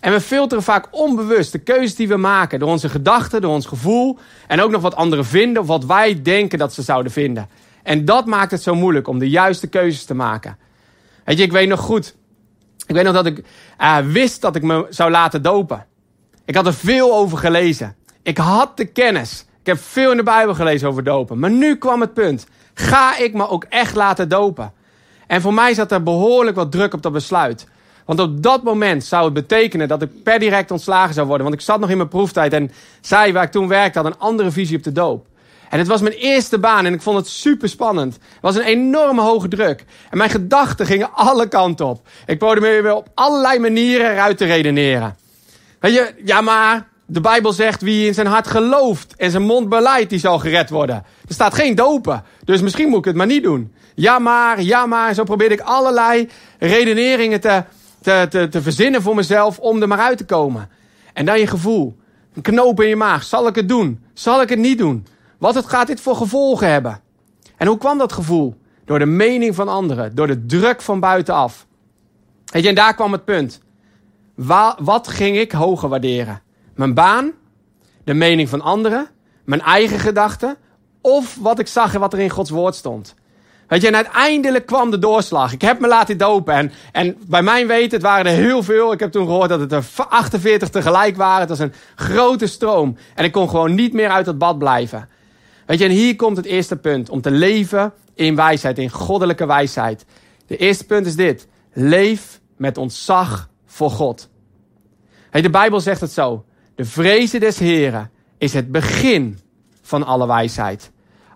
En 0.00 0.12
we 0.12 0.20
filteren 0.20 0.64
vaak 0.64 0.86
onbewust 0.90 1.52
de 1.52 1.58
keuzes 1.58 1.94
die 1.94 2.08
we 2.08 2.16
maken 2.16 2.58
door 2.58 2.68
onze 2.68 2.88
gedachten, 2.88 3.40
door 3.40 3.52
ons 3.52 3.66
gevoel 3.66 4.18
en 4.46 4.60
ook 4.60 4.70
nog 4.70 4.82
wat 4.82 4.96
anderen 4.96 5.24
vinden 5.24 5.62
of 5.62 5.68
wat 5.68 5.84
wij 5.84 6.22
denken 6.22 6.58
dat 6.58 6.74
ze 6.74 6.82
zouden 6.82 7.12
vinden. 7.12 7.48
En 7.82 8.04
dat 8.04 8.26
maakt 8.26 8.50
het 8.50 8.62
zo 8.62 8.74
moeilijk 8.74 9.08
om 9.08 9.18
de 9.18 9.30
juiste 9.30 9.66
keuzes 9.66 10.04
te 10.04 10.14
maken. 10.14 10.58
Weet 11.24 11.38
je, 11.38 11.44
ik 11.44 11.52
weet 11.52 11.68
nog 11.68 11.80
goed. 11.80 12.14
Ik 12.86 12.94
weet 12.94 13.04
nog 13.04 13.14
dat 13.14 13.26
ik 13.26 13.44
uh, 13.80 13.98
wist 13.98 14.40
dat 14.40 14.56
ik 14.56 14.62
me 14.62 14.86
zou 14.90 15.10
laten 15.10 15.42
dopen. 15.42 15.86
Ik 16.44 16.54
had 16.54 16.66
er 16.66 16.74
veel 16.74 17.14
over 17.14 17.38
gelezen. 17.38 17.96
Ik 18.22 18.38
had 18.38 18.76
de 18.76 18.84
kennis. 18.84 19.46
Ik 19.60 19.66
heb 19.66 19.78
veel 19.78 20.10
in 20.10 20.16
de 20.16 20.22
Bijbel 20.22 20.54
gelezen 20.54 20.88
over 20.88 21.04
dopen. 21.04 21.38
Maar 21.38 21.50
nu 21.50 21.76
kwam 21.76 22.00
het 22.00 22.14
punt. 22.14 22.46
Ga 22.74 23.18
ik 23.18 23.34
me 23.34 23.48
ook 23.48 23.64
echt 23.64 23.94
laten 23.94 24.28
dopen? 24.28 24.72
En 25.26 25.40
voor 25.40 25.54
mij 25.54 25.74
zat 25.74 25.92
er 25.92 26.02
behoorlijk 26.02 26.56
wat 26.56 26.72
druk 26.72 26.94
op 26.94 27.02
dat 27.02 27.12
besluit. 27.12 27.66
Want 28.08 28.20
op 28.20 28.42
dat 28.42 28.62
moment 28.62 29.04
zou 29.04 29.24
het 29.24 29.32
betekenen 29.34 29.88
dat 29.88 30.02
ik 30.02 30.22
per 30.22 30.38
direct 30.38 30.70
ontslagen 30.70 31.14
zou 31.14 31.26
worden. 31.26 31.46
Want 31.46 31.58
ik 31.58 31.66
zat 31.66 31.80
nog 31.80 31.90
in 31.90 31.96
mijn 31.96 32.08
proeftijd 32.08 32.52
en 32.52 32.70
zij, 33.00 33.32
waar 33.32 33.42
ik 33.42 33.50
toen 33.50 33.68
werkte, 33.68 33.98
had 33.98 34.06
een 34.06 34.18
andere 34.18 34.50
visie 34.50 34.76
op 34.76 34.82
de 34.82 34.92
doop. 34.92 35.26
En 35.70 35.78
het 35.78 35.88
was 35.88 36.00
mijn 36.00 36.14
eerste 36.14 36.58
baan 36.58 36.86
en 36.86 36.92
ik 36.92 37.02
vond 37.02 37.16
het 37.16 37.28
super 37.28 37.68
spannend. 37.68 38.14
Het 38.14 38.40
was 38.40 38.56
een 38.56 38.62
enorme 38.62 39.20
hoge 39.20 39.48
druk. 39.48 39.84
En 40.10 40.18
mijn 40.18 40.30
gedachten 40.30 40.86
gingen 40.86 41.12
alle 41.12 41.48
kanten 41.48 41.86
op. 41.86 42.08
Ik 42.26 42.38
probeerde 42.38 42.88
me 42.88 42.94
op 42.94 43.08
allerlei 43.14 43.58
manieren 43.58 44.10
eruit 44.10 44.38
te 44.38 44.44
redeneren. 44.44 45.16
Weet 45.80 45.94
je, 45.94 46.14
ja 46.24 46.40
maar, 46.40 46.88
de 47.06 47.20
Bijbel 47.20 47.52
zegt 47.52 47.82
wie 47.82 48.06
in 48.06 48.14
zijn 48.14 48.26
hart 48.26 48.46
gelooft 48.46 49.14
en 49.16 49.30
zijn 49.30 49.42
mond 49.42 49.68
beleidt, 49.68 50.10
die 50.10 50.18
zal 50.18 50.38
gered 50.38 50.70
worden. 50.70 50.96
Er 51.28 51.34
staat 51.34 51.54
geen 51.54 51.74
dopen, 51.74 52.24
dus 52.44 52.60
misschien 52.60 52.88
moet 52.88 52.98
ik 52.98 53.04
het 53.04 53.16
maar 53.16 53.26
niet 53.26 53.42
doen. 53.42 53.72
Ja 53.94 54.18
maar, 54.18 54.62
ja 54.62 54.86
maar, 54.86 55.14
zo 55.14 55.24
probeerde 55.24 55.54
ik 55.54 55.60
allerlei 55.60 56.28
redeneringen 56.58 57.40
te, 57.40 57.64
te, 58.28 58.48
te, 58.50 58.62
verzinnen 58.62 59.02
voor 59.02 59.14
mezelf 59.14 59.58
om 59.58 59.82
er 59.82 59.88
maar 59.88 59.98
uit 59.98 60.18
te 60.18 60.24
komen. 60.24 60.68
En 61.12 61.26
dan 61.26 61.38
je 61.38 61.46
gevoel, 61.46 61.96
een 62.34 62.42
knoop 62.42 62.80
in 62.80 62.88
je 62.88 62.96
maag. 62.96 63.24
Zal 63.24 63.46
ik 63.46 63.54
het 63.54 63.68
doen? 63.68 64.04
Zal 64.12 64.42
ik 64.42 64.48
het 64.48 64.58
niet 64.58 64.78
doen? 64.78 65.06
Wat 65.38 65.54
het 65.54 65.66
gaat 65.66 65.86
dit 65.86 66.00
voor 66.00 66.16
gevolgen 66.16 66.70
hebben? 66.70 67.00
En 67.56 67.66
hoe 67.66 67.78
kwam 67.78 67.98
dat 67.98 68.12
gevoel? 68.12 68.56
Door 68.84 68.98
de 68.98 69.06
mening 69.06 69.54
van 69.54 69.68
anderen, 69.68 70.14
door 70.14 70.26
de 70.26 70.46
druk 70.46 70.82
van 70.82 71.00
buitenaf. 71.00 71.66
Weet 72.44 72.62
je, 72.62 72.68
en 72.68 72.74
daar 72.74 72.94
kwam 72.94 73.12
het 73.12 73.24
punt. 73.24 73.60
wat 74.78 75.08
ging 75.08 75.36
ik 75.36 75.52
hoger 75.52 75.88
waarderen? 75.88 76.42
Mijn 76.74 76.94
baan, 76.94 77.32
de 78.04 78.14
mening 78.14 78.48
van 78.48 78.60
anderen, 78.60 79.08
mijn 79.44 79.60
eigen 79.60 79.98
gedachten 79.98 80.56
of 81.00 81.36
wat 81.40 81.58
ik 81.58 81.66
zag 81.66 81.94
en 81.94 82.00
wat 82.00 82.12
er 82.12 82.18
in 82.18 82.30
Gods 82.30 82.50
woord 82.50 82.74
stond? 82.74 83.14
Weet 83.68 83.80
je, 83.80 83.86
en 83.86 83.94
uiteindelijk 83.94 84.66
kwam 84.66 84.90
de 84.90 84.98
doorslag. 84.98 85.52
Ik 85.52 85.60
heb 85.60 85.80
me 85.80 85.88
laten 85.88 86.18
dopen. 86.18 86.54
En, 86.54 86.72
en 86.92 87.16
bij 87.26 87.42
mijn 87.42 87.66
weten, 87.66 87.90
het 87.90 88.02
waren 88.02 88.32
er 88.32 88.38
heel 88.38 88.62
veel. 88.62 88.92
Ik 88.92 89.00
heb 89.00 89.12
toen 89.12 89.26
gehoord 89.26 89.48
dat 89.48 89.60
het 89.60 89.72
er 89.72 89.84
48 90.08 90.68
tegelijk 90.68 91.16
waren. 91.16 91.40
Het 91.40 91.48
was 91.48 91.58
een 91.58 91.72
grote 91.94 92.46
stroom. 92.46 92.96
En 93.14 93.24
ik 93.24 93.32
kon 93.32 93.48
gewoon 93.48 93.74
niet 93.74 93.92
meer 93.92 94.08
uit 94.08 94.26
het 94.26 94.38
bad 94.38 94.58
blijven. 94.58 95.08
Weet 95.66 95.78
je, 95.78 95.84
en 95.84 95.90
hier 95.90 96.16
komt 96.16 96.36
het 96.36 96.46
eerste 96.46 96.76
punt. 96.76 97.08
Om 97.08 97.20
te 97.20 97.30
leven 97.30 97.92
in 98.14 98.36
wijsheid, 98.36 98.78
in 98.78 98.90
goddelijke 98.90 99.46
wijsheid. 99.46 100.04
De 100.46 100.56
eerste 100.56 100.84
punt 100.84 101.06
is 101.06 101.16
dit. 101.16 101.46
Leef 101.72 102.40
met 102.56 102.78
ontzag 102.78 103.48
voor 103.66 103.90
God. 103.90 104.28
Hey, 105.30 105.42
de 105.42 105.50
Bijbel 105.50 105.80
zegt 105.80 106.00
het 106.00 106.12
zo. 106.12 106.44
De 106.74 106.84
vrezen 106.84 107.40
des 107.40 107.58
Heren 107.58 108.10
is 108.38 108.52
het 108.52 108.72
begin 108.72 109.38
van 109.82 110.04
alle 110.04 110.26
wijsheid. 110.26 110.90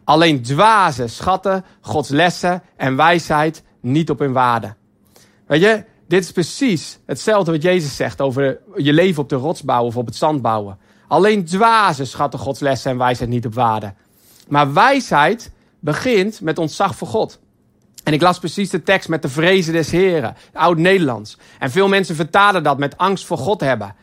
Alleen 0.04 0.42
dwazen 0.42 1.10
schatten 1.10 1.64
Gods 1.80 2.08
lessen 2.08 2.62
en 2.76 2.96
wijsheid 2.96 3.62
niet 3.80 4.10
op 4.10 4.18
hun 4.18 4.32
waarde. 4.32 4.74
Weet 5.46 5.60
je, 5.60 5.84
dit 6.08 6.24
is 6.24 6.32
precies 6.32 6.98
hetzelfde 7.06 7.50
wat 7.50 7.62
Jezus 7.62 7.96
zegt 7.96 8.20
over 8.20 8.58
je 8.76 8.92
leven 8.92 9.22
op 9.22 9.28
de 9.28 9.36
rots 9.36 9.62
bouwen 9.62 9.88
of 9.88 9.96
op 9.96 10.06
het 10.06 10.16
zand 10.16 10.42
bouwen. 10.42 10.78
Alleen 11.08 11.44
dwazen 11.44 12.06
schatten 12.06 12.40
Gods 12.40 12.60
lessen 12.60 12.90
en 12.90 12.98
wijsheid 12.98 13.30
niet 13.30 13.46
op 13.46 13.54
waarde. 13.54 13.94
Maar 14.48 14.72
wijsheid 14.72 15.50
begint 15.80 16.40
met 16.40 16.58
ontzag 16.58 16.96
voor 16.96 17.08
God. 17.08 17.40
En 18.04 18.12
ik 18.12 18.22
las 18.22 18.38
precies 18.38 18.70
de 18.70 18.82
tekst 18.82 19.08
met 19.08 19.22
de 19.22 19.28
vrezen 19.28 19.72
des 19.72 19.90
Heren, 19.90 20.36
oud-Nederlands. 20.52 21.38
En 21.58 21.70
veel 21.70 21.88
mensen 21.88 22.16
vertalen 22.16 22.62
dat 22.62 22.78
met 22.78 22.96
angst 22.96 23.26
voor 23.26 23.38
God 23.38 23.60
hebben. 23.60 23.94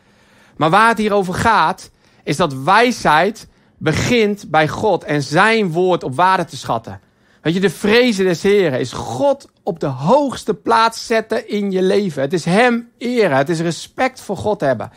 Maar 0.56 0.70
waar 0.70 0.88
het 0.88 0.98
hier 0.98 1.12
over 1.12 1.34
gaat, 1.34 1.90
is 2.24 2.36
dat 2.36 2.54
wijsheid 2.54 3.48
begint 3.80 4.50
bij 4.50 4.68
God 4.68 5.04
en 5.04 5.22
zijn 5.22 5.72
woord 5.72 6.02
op 6.02 6.14
waarde 6.14 6.44
te 6.44 6.56
schatten. 6.56 7.00
Weet 7.42 7.54
je, 7.54 7.60
de 7.60 7.70
vrezen 7.70 8.24
des 8.24 8.42
Heren 8.42 8.80
is 8.80 8.92
God 8.92 9.48
op 9.62 9.80
de 9.80 9.86
hoogste 9.86 10.54
plaats 10.54 11.06
zetten 11.06 11.48
in 11.48 11.70
je 11.70 11.82
leven. 11.82 12.22
Het 12.22 12.32
is 12.32 12.44
Hem 12.44 12.90
eren. 12.98 13.36
Het 13.36 13.48
is 13.48 13.60
respect 13.60 14.20
voor 14.20 14.36
God 14.36 14.60
hebben. 14.60 14.90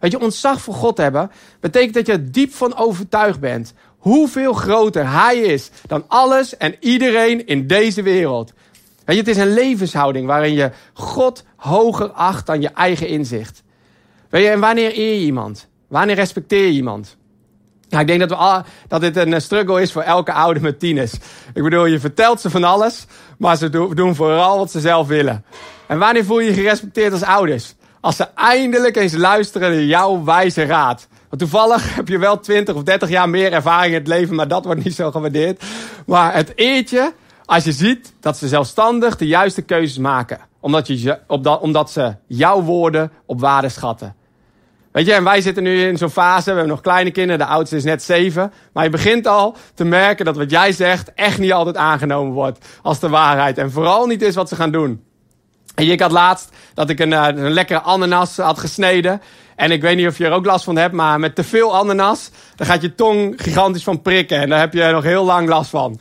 Weet 0.00 0.10
je, 0.10 0.20
ontzag 0.20 0.60
voor 0.60 0.74
God 0.74 0.96
hebben 0.96 1.30
betekent 1.60 1.94
dat 1.94 2.06
je 2.06 2.12
er 2.12 2.32
diep 2.32 2.52
van 2.52 2.76
overtuigd 2.76 3.40
bent 3.40 3.74
hoeveel 3.98 4.52
groter 4.52 5.10
Hij 5.10 5.38
is 5.38 5.70
dan 5.86 6.04
alles 6.08 6.56
en 6.56 6.76
iedereen 6.80 7.46
in 7.46 7.66
deze 7.66 8.02
wereld. 8.02 8.52
Weet 9.04 9.16
je, 9.16 9.22
het 9.22 9.30
is 9.30 9.42
een 9.42 9.54
levenshouding 9.54 10.26
waarin 10.26 10.52
je 10.52 10.70
God 10.92 11.44
hoger 11.56 12.10
acht 12.10 12.46
dan 12.46 12.60
je 12.60 12.68
eigen 12.68 13.08
inzicht. 13.08 13.62
Weet 14.28 14.42
je, 14.42 14.48
en 14.48 14.60
wanneer 14.60 14.98
eer 14.98 15.14
je 15.14 15.24
iemand? 15.24 15.68
Wanneer 15.88 16.14
respecteer 16.14 16.66
je 16.66 16.72
iemand? 16.72 17.16
Ja, 17.88 18.00
ik 18.00 18.06
denk 18.06 18.20
dat, 18.20 18.28
we 18.28 18.36
al, 18.36 18.62
dat 18.88 19.00
dit 19.00 19.16
een 19.16 19.40
struggle 19.40 19.82
is 19.82 19.92
voor 19.92 20.02
elke 20.02 20.32
ouder 20.32 20.62
met 20.62 20.78
tieners. 20.78 21.12
Ik 21.54 21.62
bedoel, 21.62 21.86
je 21.86 22.00
vertelt 22.00 22.40
ze 22.40 22.50
van 22.50 22.64
alles, 22.64 23.06
maar 23.38 23.56
ze 23.56 23.70
doen 23.94 24.14
vooral 24.14 24.58
wat 24.58 24.70
ze 24.70 24.80
zelf 24.80 25.06
willen. 25.06 25.44
En 25.86 25.98
wanneer 25.98 26.24
voel 26.24 26.40
je 26.40 26.46
je 26.46 26.54
gerespecteerd 26.54 27.12
als 27.12 27.22
ouders? 27.22 27.74
Als 28.00 28.16
ze 28.16 28.26
eindelijk 28.34 28.96
eens 28.96 29.14
luisteren 29.16 29.70
naar 29.70 29.82
jouw 29.82 30.24
wijze 30.24 30.64
raad. 30.64 31.08
Want 31.28 31.42
toevallig 31.42 31.94
heb 31.96 32.08
je 32.08 32.18
wel 32.18 32.40
20 32.40 32.74
of 32.74 32.82
30 32.82 33.08
jaar 33.08 33.28
meer 33.28 33.52
ervaring 33.52 33.92
in 33.92 33.98
het 33.98 34.08
leven, 34.08 34.34
maar 34.34 34.48
dat 34.48 34.64
wordt 34.64 34.84
niet 34.84 34.94
zo 34.94 35.10
gewaardeerd. 35.10 35.62
Maar 36.06 36.34
het 36.34 36.52
eetje 36.54 37.12
als 37.44 37.64
je 37.64 37.72
ziet 37.72 38.12
dat 38.20 38.36
ze 38.36 38.48
zelfstandig 38.48 39.16
de 39.16 39.26
juiste 39.26 39.62
keuzes 39.62 39.98
maken. 39.98 40.38
Omdat, 40.60 40.86
je, 40.86 41.18
omdat 41.60 41.90
ze 41.90 42.14
jouw 42.26 42.62
woorden 42.62 43.12
op 43.26 43.40
waarde 43.40 43.68
schatten. 43.68 44.14
Weet 44.94 45.06
je, 45.06 45.12
en 45.12 45.24
wij 45.24 45.40
zitten 45.40 45.62
nu 45.62 45.82
in 45.82 45.96
zo'n 45.96 46.10
fase, 46.10 46.44
we 46.44 46.50
hebben 46.50 46.68
nog 46.68 46.80
kleine 46.80 47.10
kinderen, 47.10 47.38
de 47.38 47.46
oudste 47.46 47.76
is 47.76 47.84
net 47.84 48.02
zeven. 48.02 48.52
Maar 48.72 48.84
je 48.84 48.90
begint 48.90 49.26
al 49.26 49.56
te 49.74 49.84
merken 49.84 50.24
dat 50.24 50.36
wat 50.36 50.50
jij 50.50 50.72
zegt 50.72 51.12
echt 51.14 51.38
niet 51.38 51.52
altijd 51.52 51.76
aangenomen 51.76 52.32
wordt 52.32 52.66
als 52.82 52.98
de 52.98 53.08
waarheid. 53.08 53.58
En 53.58 53.70
vooral 53.70 54.06
niet 54.06 54.22
is 54.22 54.34
wat 54.34 54.48
ze 54.48 54.56
gaan 54.56 54.70
doen. 54.70 55.04
En 55.74 55.90
ik 55.90 56.00
had 56.00 56.10
laatst 56.10 56.48
dat 56.74 56.90
ik 56.90 56.98
een, 56.98 57.12
eh, 57.12 57.26
een 57.26 57.52
lekkere 57.52 57.80
ananas 57.80 58.36
had 58.36 58.58
gesneden. 58.58 59.22
En 59.56 59.70
ik 59.70 59.82
weet 59.82 59.96
niet 59.96 60.06
of 60.06 60.18
je 60.18 60.24
er 60.24 60.32
ook 60.32 60.46
last 60.46 60.64
van 60.64 60.76
hebt, 60.76 60.94
maar 60.94 61.20
met 61.20 61.34
te 61.34 61.44
veel 61.44 61.76
ananas, 61.76 62.30
dan 62.56 62.66
gaat 62.66 62.82
je 62.82 62.94
tong 62.94 63.34
gigantisch 63.42 63.84
van 63.84 64.02
prikken. 64.02 64.40
En 64.40 64.48
daar 64.48 64.60
heb 64.60 64.72
je 64.72 64.90
nog 64.92 65.02
heel 65.02 65.24
lang 65.24 65.48
last 65.48 65.70
van. 65.70 65.98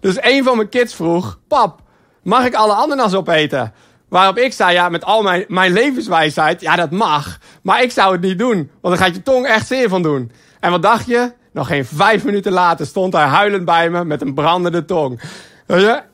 Dus 0.00 0.16
een 0.20 0.44
van 0.44 0.56
mijn 0.56 0.68
kids 0.68 0.94
vroeg, 0.94 1.38
pap, 1.48 1.80
mag 2.22 2.46
ik 2.46 2.54
alle 2.54 2.74
ananas 2.74 3.14
opeten? 3.14 3.72
Waarop 4.12 4.38
ik 4.38 4.52
zei, 4.52 4.72
ja, 4.72 4.88
met 4.88 5.04
al 5.04 5.22
mijn, 5.22 5.44
mijn 5.48 5.72
levenswijsheid, 5.72 6.60
ja, 6.60 6.76
dat 6.76 6.90
mag. 6.90 7.38
Maar 7.62 7.82
ik 7.82 7.90
zou 7.90 8.12
het 8.12 8.20
niet 8.20 8.38
doen, 8.38 8.70
want 8.80 8.96
dan 8.96 9.04
gaat 9.06 9.14
je 9.14 9.22
tong 9.22 9.46
echt 9.46 9.66
zeer 9.66 9.88
van 9.88 10.02
doen. 10.02 10.32
En 10.60 10.70
wat 10.70 10.82
dacht 10.82 11.06
je? 11.06 11.32
Nog 11.52 11.66
geen 11.66 11.84
vijf 11.84 12.24
minuten 12.24 12.52
later 12.52 12.86
stond 12.86 13.12
hij 13.12 13.24
huilend 13.24 13.64
bij 13.64 13.90
me 13.90 14.04
met 14.04 14.20
een 14.20 14.34
brandende 14.34 14.84
tong. 14.84 15.20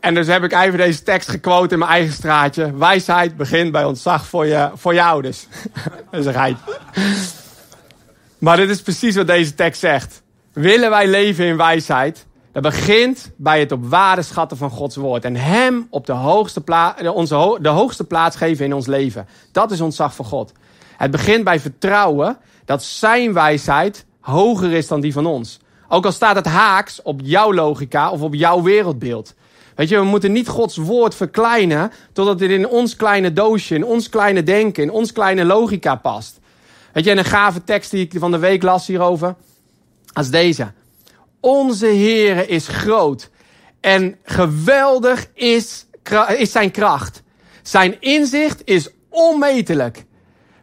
En 0.00 0.14
dus 0.14 0.26
heb 0.26 0.44
ik 0.44 0.52
even 0.52 0.78
deze 0.78 1.02
tekst 1.02 1.28
gequote 1.28 1.72
in 1.72 1.78
mijn 1.78 1.90
eigen 1.90 2.12
straatje. 2.12 2.76
Wijsheid 2.76 3.36
begint 3.36 3.72
bij 3.72 3.84
ontzag 3.84 4.26
voor 4.26 4.46
je, 4.46 4.70
voor 4.74 4.94
je 4.94 5.02
ouders. 5.02 5.46
dat 6.10 6.20
is 6.20 6.26
een 6.26 6.32
geitje. 6.32 6.78
Maar 8.38 8.56
dit 8.56 8.70
is 8.70 8.82
precies 8.82 9.16
wat 9.16 9.26
deze 9.26 9.54
tekst 9.54 9.80
zegt. 9.80 10.22
Willen 10.52 10.90
wij 10.90 11.06
leven 11.06 11.44
in 11.44 11.56
wijsheid? 11.56 12.26
Dat 12.60 12.72
begint 12.72 13.30
bij 13.36 13.60
het 13.60 13.72
op 13.72 13.88
waarde 13.88 14.22
schatten 14.22 14.56
van 14.56 14.70
Gods 14.70 14.96
woord. 14.96 15.24
En 15.24 15.36
Hem 15.36 15.86
op 15.90 16.06
de 16.06 16.12
hoogste, 16.12 16.60
plaats, 16.60 17.02
onze, 17.02 17.58
de 17.60 17.68
hoogste 17.68 18.04
plaats 18.04 18.36
geven 18.36 18.64
in 18.64 18.72
ons 18.72 18.86
leven. 18.86 19.28
Dat 19.52 19.70
is 19.70 19.80
ontzag 19.80 20.14
voor 20.14 20.24
God. 20.24 20.52
Het 20.96 21.10
begint 21.10 21.44
bij 21.44 21.60
vertrouwen 21.60 22.38
dat 22.64 22.82
Zijn 22.82 23.32
wijsheid 23.32 24.06
hoger 24.20 24.72
is 24.72 24.88
dan 24.88 25.00
die 25.00 25.12
van 25.12 25.26
ons. 25.26 25.58
Ook 25.88 26.04
al 26.04 26.12
staat 26.12 26.36
het 26.36 26.46
haaks 26.46 27.02
op 27.02 27.20
jouw 27.24 27.54
logica 27.54 28.10
of 28.10 28.20
op 28.20 28.34
jouw 28.34 28.62
wereldbeeld. 28.62 29.34
Weet 29.74 29.88
je, 29.88 29.98
we 29.98 30.04
moeten 30.04 30.32
niet 30.32 30.48
Gods 30.48 30.76
woord 30.76 31.14
verkleinen 31.14 31.92
totdat 32.12 32.40
het 32.40 32.50
in 32.50 32.68
ons 32.68 32.96
kleine 32.96 33.32
doosje, 33.32 33.74
in 33.74 33.84
ons 33.84 34.08
kleine 34.08 34.42
denken, 34.42 34.82
in 34.82 34.90
ons 34.90 35.12
kleine 35.12 35.44
logica 35.44 35.94
past. 35.94 36.38
Weet 36.92 37.04
je, 37.04 37.10
en 37.10 37.18
een 37.18 37.24
gave 37.24 37.64
tekst 37.64 37.90
die 37.90 38.04
ik 38.04 38.14
van 38.18 38.30
de 38.30 38.38
week 38.38 38.62
las 38.62 38.86
hierover, 38.86 39.34
als 40.12 40.30
deze. 40.30 40.72
Onze 41.40 41.86
Heere 41.86 42.46
is 42.46 42.68
groot 42.68 43.30
en 43.80 44.18
geweldig 44.22 45.26
is, 45.34 45.86
is 46.36 46.52
zijn 46.52 46.70
kracht. 46.70 47.22
Zijn 47.62 48.00
inzicht 48.00 48.62
is 48.64 48.90
onmetelijk. 49.08 50.04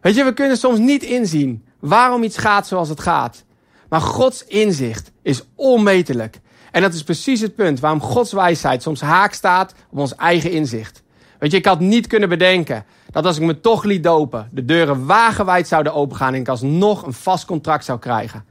Weet 0.02 0.16
je, 0.16 0.24
we 0.24 0.34
kunnen 0.34 0.58
soms 0.58 0.80
niet 0.80 1.04
inzien 1.04 1.66
waarom 1.80 2.24
iets 2.24 2.38
gaat 2.38 2.68
zoals 2.68 2.90
het 2.90 3.00
gaat. 3.00 3.44
Maar 3.90 4.02
Gods 4.02 4.46
inzicht 4.46 5.12
is 5.22 5.44
onmetelijk. 5.56 6.40
En 6.72 6.82
dat 6.82 6.94
is 6.94 7.04
precies 7.04 7.42
het 7.42 7.56
punt 7.56 7.80
waarom 7.80 8.02
Gods 8.02 8.32
wijsheid 8.32 8.82
soms 8.82 9.02
haak 9.02 9.34
staat 9.34 9.74
op 9.92 9.98
ons 9.98 10.16
eigen 10.16 10.52
inzicht. 10.52 11.04
Weet 11.40 11.52
je, 11.52 11.58
ik 11.58 11.66
had 11.66 11.80
niet 11.80 12.08
kunnen 12.08 12.30
bedenken 12.30 12.86
dat 13.12 13.26
als 13.26 13.38
ik 13.38 13.44
me 13.44 13.60
toch 13.60 13.84
liet 13.84 14.04
dopen, 14.04 14.50
de 14.52 14.66
deuren 14.66 15.06
wagenwijd 15.06 15.68
zouden 15.68 15.94
opengaan 15.94 16.34
en 16.34 16.40
ik 16.40 16.48
alsnog 16.48 17.06
een 17.06 17.14
vast 17.14 17.46
contract 17.46 17.86
zou 17.86 18.00
krijgen. 18.00 18.46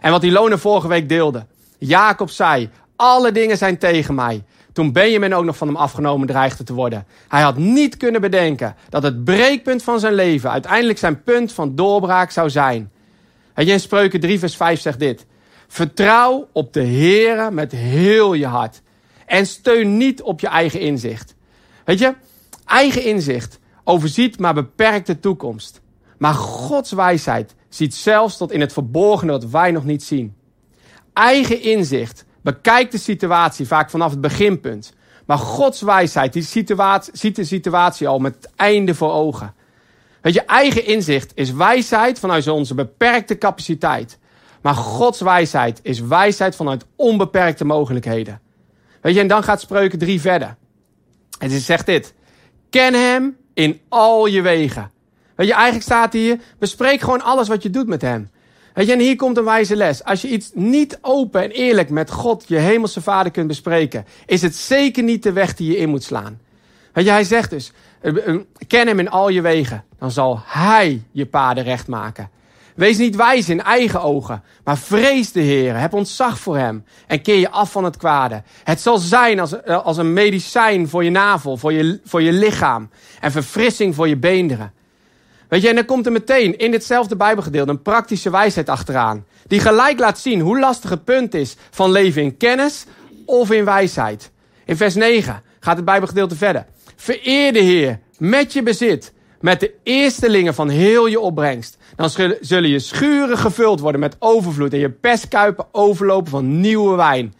En 0.00 0.10
wat 0.10 0.20
die 0.20 0.32
loner 0.32 0.58
vorige 0.58 0.88
week 0.88 1.08
deelde. 1.08 1.46
Jacob 1.86 2.30
zei, 2.30 2.70
alle 2.96 3.32
dingen 3.32 3.56
zijn 3.56 3.78
tegen 3.78 4.14
mij. 4.14 4.44
Toen 4.72 4.92
Benjamin 4.92 5.34
ook 5.34 5.44
nog 5.44 5.56
van 5.56 5.66
hem 5.66 5.76
afgenomen 5.76 6.26
dreigde 6.26 6.64
te 6.64 6.74
worden. 6.74 7.06
Hij 7.28 7.42
had 7.42 7.56
niet 7.56 7.96
kunnen 7.96 8.20
bedenken 8.20 8.76
dat 8.88 9.02
het 9.02 9.24
breekpunt 9.24 9.82
van 9.82 10.00
zijn 10.00 10.14
leven 10.14 10.50
uiteindelijk 10.50 10.98
zijn 10.98 11.22
punt 11.22 11.52
van 11.52 11.74
doorbraak 11.74 12.30
zou 12.30 12.50
zijn. 12.50 12.90
En 13.54 13.66
in 13.66 13.80
Spreuken 13.80 14.20
3 14.20 14.38
vers 14.38 14.56
5 14.56 14.80
zegt 14.80 14.98
dit. 14.98 15.26
Vertrouw 15.68 16.48
op 16.52 16.72
de 16.72 16.84
Heere 16.84 17.50
met 17.50 17.72
heel 17.72 18.34
je 18.34 18.46
hart. 18.46 18.82
En 19.26 19.46
steun 19.46 19.96
niet 19.96 20.22
op 20.22 20.40
je 20.40 20.48
eigen 20.48 20.80
inzicht. 20.80 21.34
Weet 21.84 21.98
je, 21.98 22.14
eigen 22.64 23.04
inzicht 23.04 23.58
overziet 23.84 24.38
maar 24.38 24.54
beperkt 24.54 25.06
de 25.06 25.20
toekomst. 25.20 25.80
Maar 26.18 26.34
Gods 26.34 26.92
wijsheid 26.92 27.54
ziet 27.68 27.94
zelfs 27.94 28.36
tot 28.36 28.52
in 28.52 28.60
het 28.60 28.72
verborgene 28.72 29.32
wat 29.32 29.44
wij 29.44 29.70
nog 29.70 29.84
niet 29.84 30.02
zien. 30.02 30.34
Eigen 31.12 31.62
inzicht 31.62 32.24
bekijkt 32.42 32.92
de 32.92 32.98
situatie 32.98 33.66
vaak 33.66 33.90
vanaf 33.90 34.10
het 34.10 34.20
beginpunt. 34.20 34.92
Maar 35.26 35.38
Gods 35.38 35.80
wijsheid 35.80 36.32
die 36.32 36.42
situatie, 36.42 37.16
ziet 37.16 37.36
de 37.36 37.44
situatie 37.44 38.08
al 38.08 38.18
met 38.18 38.34
het 38.34 38.50
einde 38.56 38.94
voor 38.94 39.12
ogen. 39.12 39.54
Weet 40.20 40.34
je, 40.34 40.42
eigen 40.42 40.86
inzicht 40.86 41.32
is 41.34 41.52
wijsheid 41.52 42.18
vanuit 42.18 42.48
onze 42.48 42.74
beperkte 42.74 43.38
capaciteit. 43.38 44.18
Maar 44.62 44.74
Gods 44.74 45.20
wijsheid 45.20 45.80
is 45.82 46.00
wijsheid 46.00 46.56
vanuit 46.56 46.84
onbeperkte 46.96 47.64
mogelijkheden. 47.64 48.40
Weet 49.00 49.14
je, 49.14 49.20
en 49.20 49.26
dan 49.26 49.42
gaat 49.42 49.60
Spreuken 49.60 49.98
3 49.98 50.20
verder. 50.20 50.56
En 51.38 51.50
ze 51.50 51.58
zegt 51.58 51.86
dit. 51.86 52.14
Ken 52.70 52.94
hem 52.94 53.36
in 53.54 53.80
al 53.88 54.26
je 54.26 54.42
wegen. 54.42 54.90
Weet 55.34 55.46
je, 55.46 55.52
eigenlijk 55.52 55.84
staat 55.84 56.12
hier, 56.12 56.40
bespreek 56.58 57.00
gewoon 57.00 57.22
alles 57.22 57.48
wat 57.48 57.62
je 57.62 57.70
doet 57.70 57.86
met 57.86 58.02
hem. 58.02 58.30
Weet 58.74 58.86
je, 58.86 58.92
en 58.92 58.98
hier 58.98 59.16
komt 59.16 59.36
een 59.36 59.44
wijze 59.44 59.76
les. 59.76 60.04
Als 60.04 60.22
je 60.22 60.28
iets 60.28 60.50
niet 60.54 60.98
open 61.00 61.42
en 61.42 61.50
eerlijk 61.50 61.90
met 61.90 62.10
God, 62.10 62.44
je 62.46 62.56
hemelse 62.56 63.00
vader, 63.00 63.32
kunt 63.32 63.46
bespreken, 63.46 64.06
is 64.26 64.42
het 64.42 64.56
zeker 64.56 65.02
niet 65.02 65.22
de 65.22 65.32
weg 65.32 65.54
die 65.54 65.70
je 65.70 65.76
in 65.76 65.88
moet 65.88 66.02
slaan. 66.02 66.40
Weet 66.92 67.04
je, 67.04 67.10
hij 67.10 67.24
zegt 67.24 67.50
dus, 67.50 67.72
eh, 68.00 68.28
eh, 68.28 68.40
ken 68.66 68.86
hem 68.86 68.98
in 68.98 69.10
al 69.10 69.28
je 69.28 69.40
wegen, 69.40 69.84
dan 69.98 70.10
zal 70.10 70.40
hij 70.44 71.02
je 71.10 71.26
paden 71.26 71.64
recht 71.64 71.86
maken. 71.86 72.30
Wees 72.74 72.98
niet 72.98 73.16
wijs 73.16 73.48
in 73.48 73.62
eigen 73.62 74.02
ogen, 74.02 74.42
maar 74.64 74.78
vrees 74.78 75.32
de 75.32 75.40
Heer. 75.40 75.76
Heb 75.76 75.92
ontzag 75.92 76.38
voor 76.38 76.56
hem 76.56 76.84
en 77.06 77.22
keer 77.22 77.38
je 77.38 77.50
af 77.50 77.72
van 77.72 77.84
het 77.84 77.96
kwade. 77.96 78.42
Het 78.64 78.80
zal 78.80 78.98
zijn 78.98 79.40
als, 79.40 79.62
eh, 79.62 79.84
als 79.84 79.96
een 79.96 80.12
medicijn 80.12 80.88
voor 80.88 81.04
je 81.04 81.10
navel, 81.10 81.56
voor 81.56 81.72
je, 81.72 82.00
voor 82.04 82.22
je 82.22 82.32
lichaam 82.32 82.90
en 83.20 83.32
verfrissing 83.32 83.94
voor 83.94 84.08
je 84.08 84.16
beenderen. 84.16 84.72
Weet 85.52 85.62
je, 85.62 85.68
en 85.68 85.74
dan 85.74 85.84
komt 85.84 86.06
er 86.06 86.12
meteen 86.12 86.58
in 86.58 86.70
ditzelfde 86.70 87.16
Bijbelgedeelte 87.16 87.70
een 87.70 87.82
praktische 87.82 88.30
wijsheid 88.30 88.68
achteraan. 88.68 89.26
Die 89.46 89.60
gelijk 89.60 89.98
laat 89.98 90.18
zien 90.18 90.40
hoe 90.40 90.58
lastig 90.58 90.90
het 90.90 91.04
punt 91.04 91.34
is 91.34 91.56
van 91.70 91.90
leven 91.90 92.22
in 92.22 92.36
kennis 92.36 92.84
of 93.26 93.50
in 93.50 93.64
wijsheid. 93.64 94.30
In 94.64 94.76
vers 94.76 94.94
9 94.94 95.42
gaat 95.60 95.76
het 95.76 95.84
Bijbelgedeelte 95.84 96.36
verder. 96.36 96.66
Vereer 96.96 97.52
de 97.52 97.58
Heer 97.58 98.00
met 98.18 98.52
je 98.52 98.62
bezit, 98.62 99.12
met 99.40 99.60
de 99.60 99.74
eerstelingen 99.82 100.54
van 100.54 100.68
heel 100.68 101.06
je 101.06 101.20
opbrengst. 101.20 101.78
Dan 101.96 102.10
zullen 102.40 102.70
je 102.70 102.78
schuren 102.78 103.38
gevuld 103.38 103.80
worden 103.80 104.00
met 104.00 104.16
overvloed 104.18 104.72
en 104.72 104.78
je 104.78 104.90
pestkuipen 104.90 105.66
overlopen 105.72 106.30
van 106.30 106.60
nieuwe 106.60 106.96
wijn. 106.96 107.34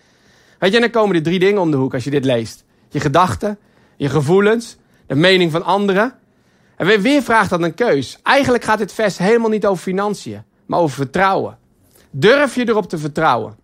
Weet 0.59 0.71
je, 0.71 0.77
en 0.77 0.83
dan 0.83 0.91
komen 0.91 1.17
er 1.17 1.23
drie 1.23 1.39
dingen 1.39 1.61
om 1.61 1.71
de 1.71 1.77
hoek 1.77 1.95
als 1.95 2.05
je 2.05 2.11
dit 2.11 2.25
leest. 2.25 2.65
Je 2.89 3.01
gedachten, 3.01 3.59
je 3.97 4.09
gevoelens, 4.09 4.77
de 5.07 5.15
mening 5.15 5.53
van 5.53 5.65
anderen. 5.65 6.21
En 6.77 7.01
weer 7.01 7.23
vraagt 7.23 7.51
dat 7.51 7.63
een 7.63 7.75
keus. 7.75 8.19
Eigenlijk 8.23 8.65
gaat 8.65 8.79
dit 8.79 8.93
vers 8.93 9.19
helemaal 9.19 9.51
niet 9.51 9.67
over 9.67 9.83
financiën, 9.83 10.43
maar 10.67 10.79
over 10.79 10.97
vertrouwen. 10.97 11.59
Durf 12.11 12.55
je 12.55 12.69
erop 12.69 12.89
te 12.89 12.99
vertrouwen? 12.99 13.57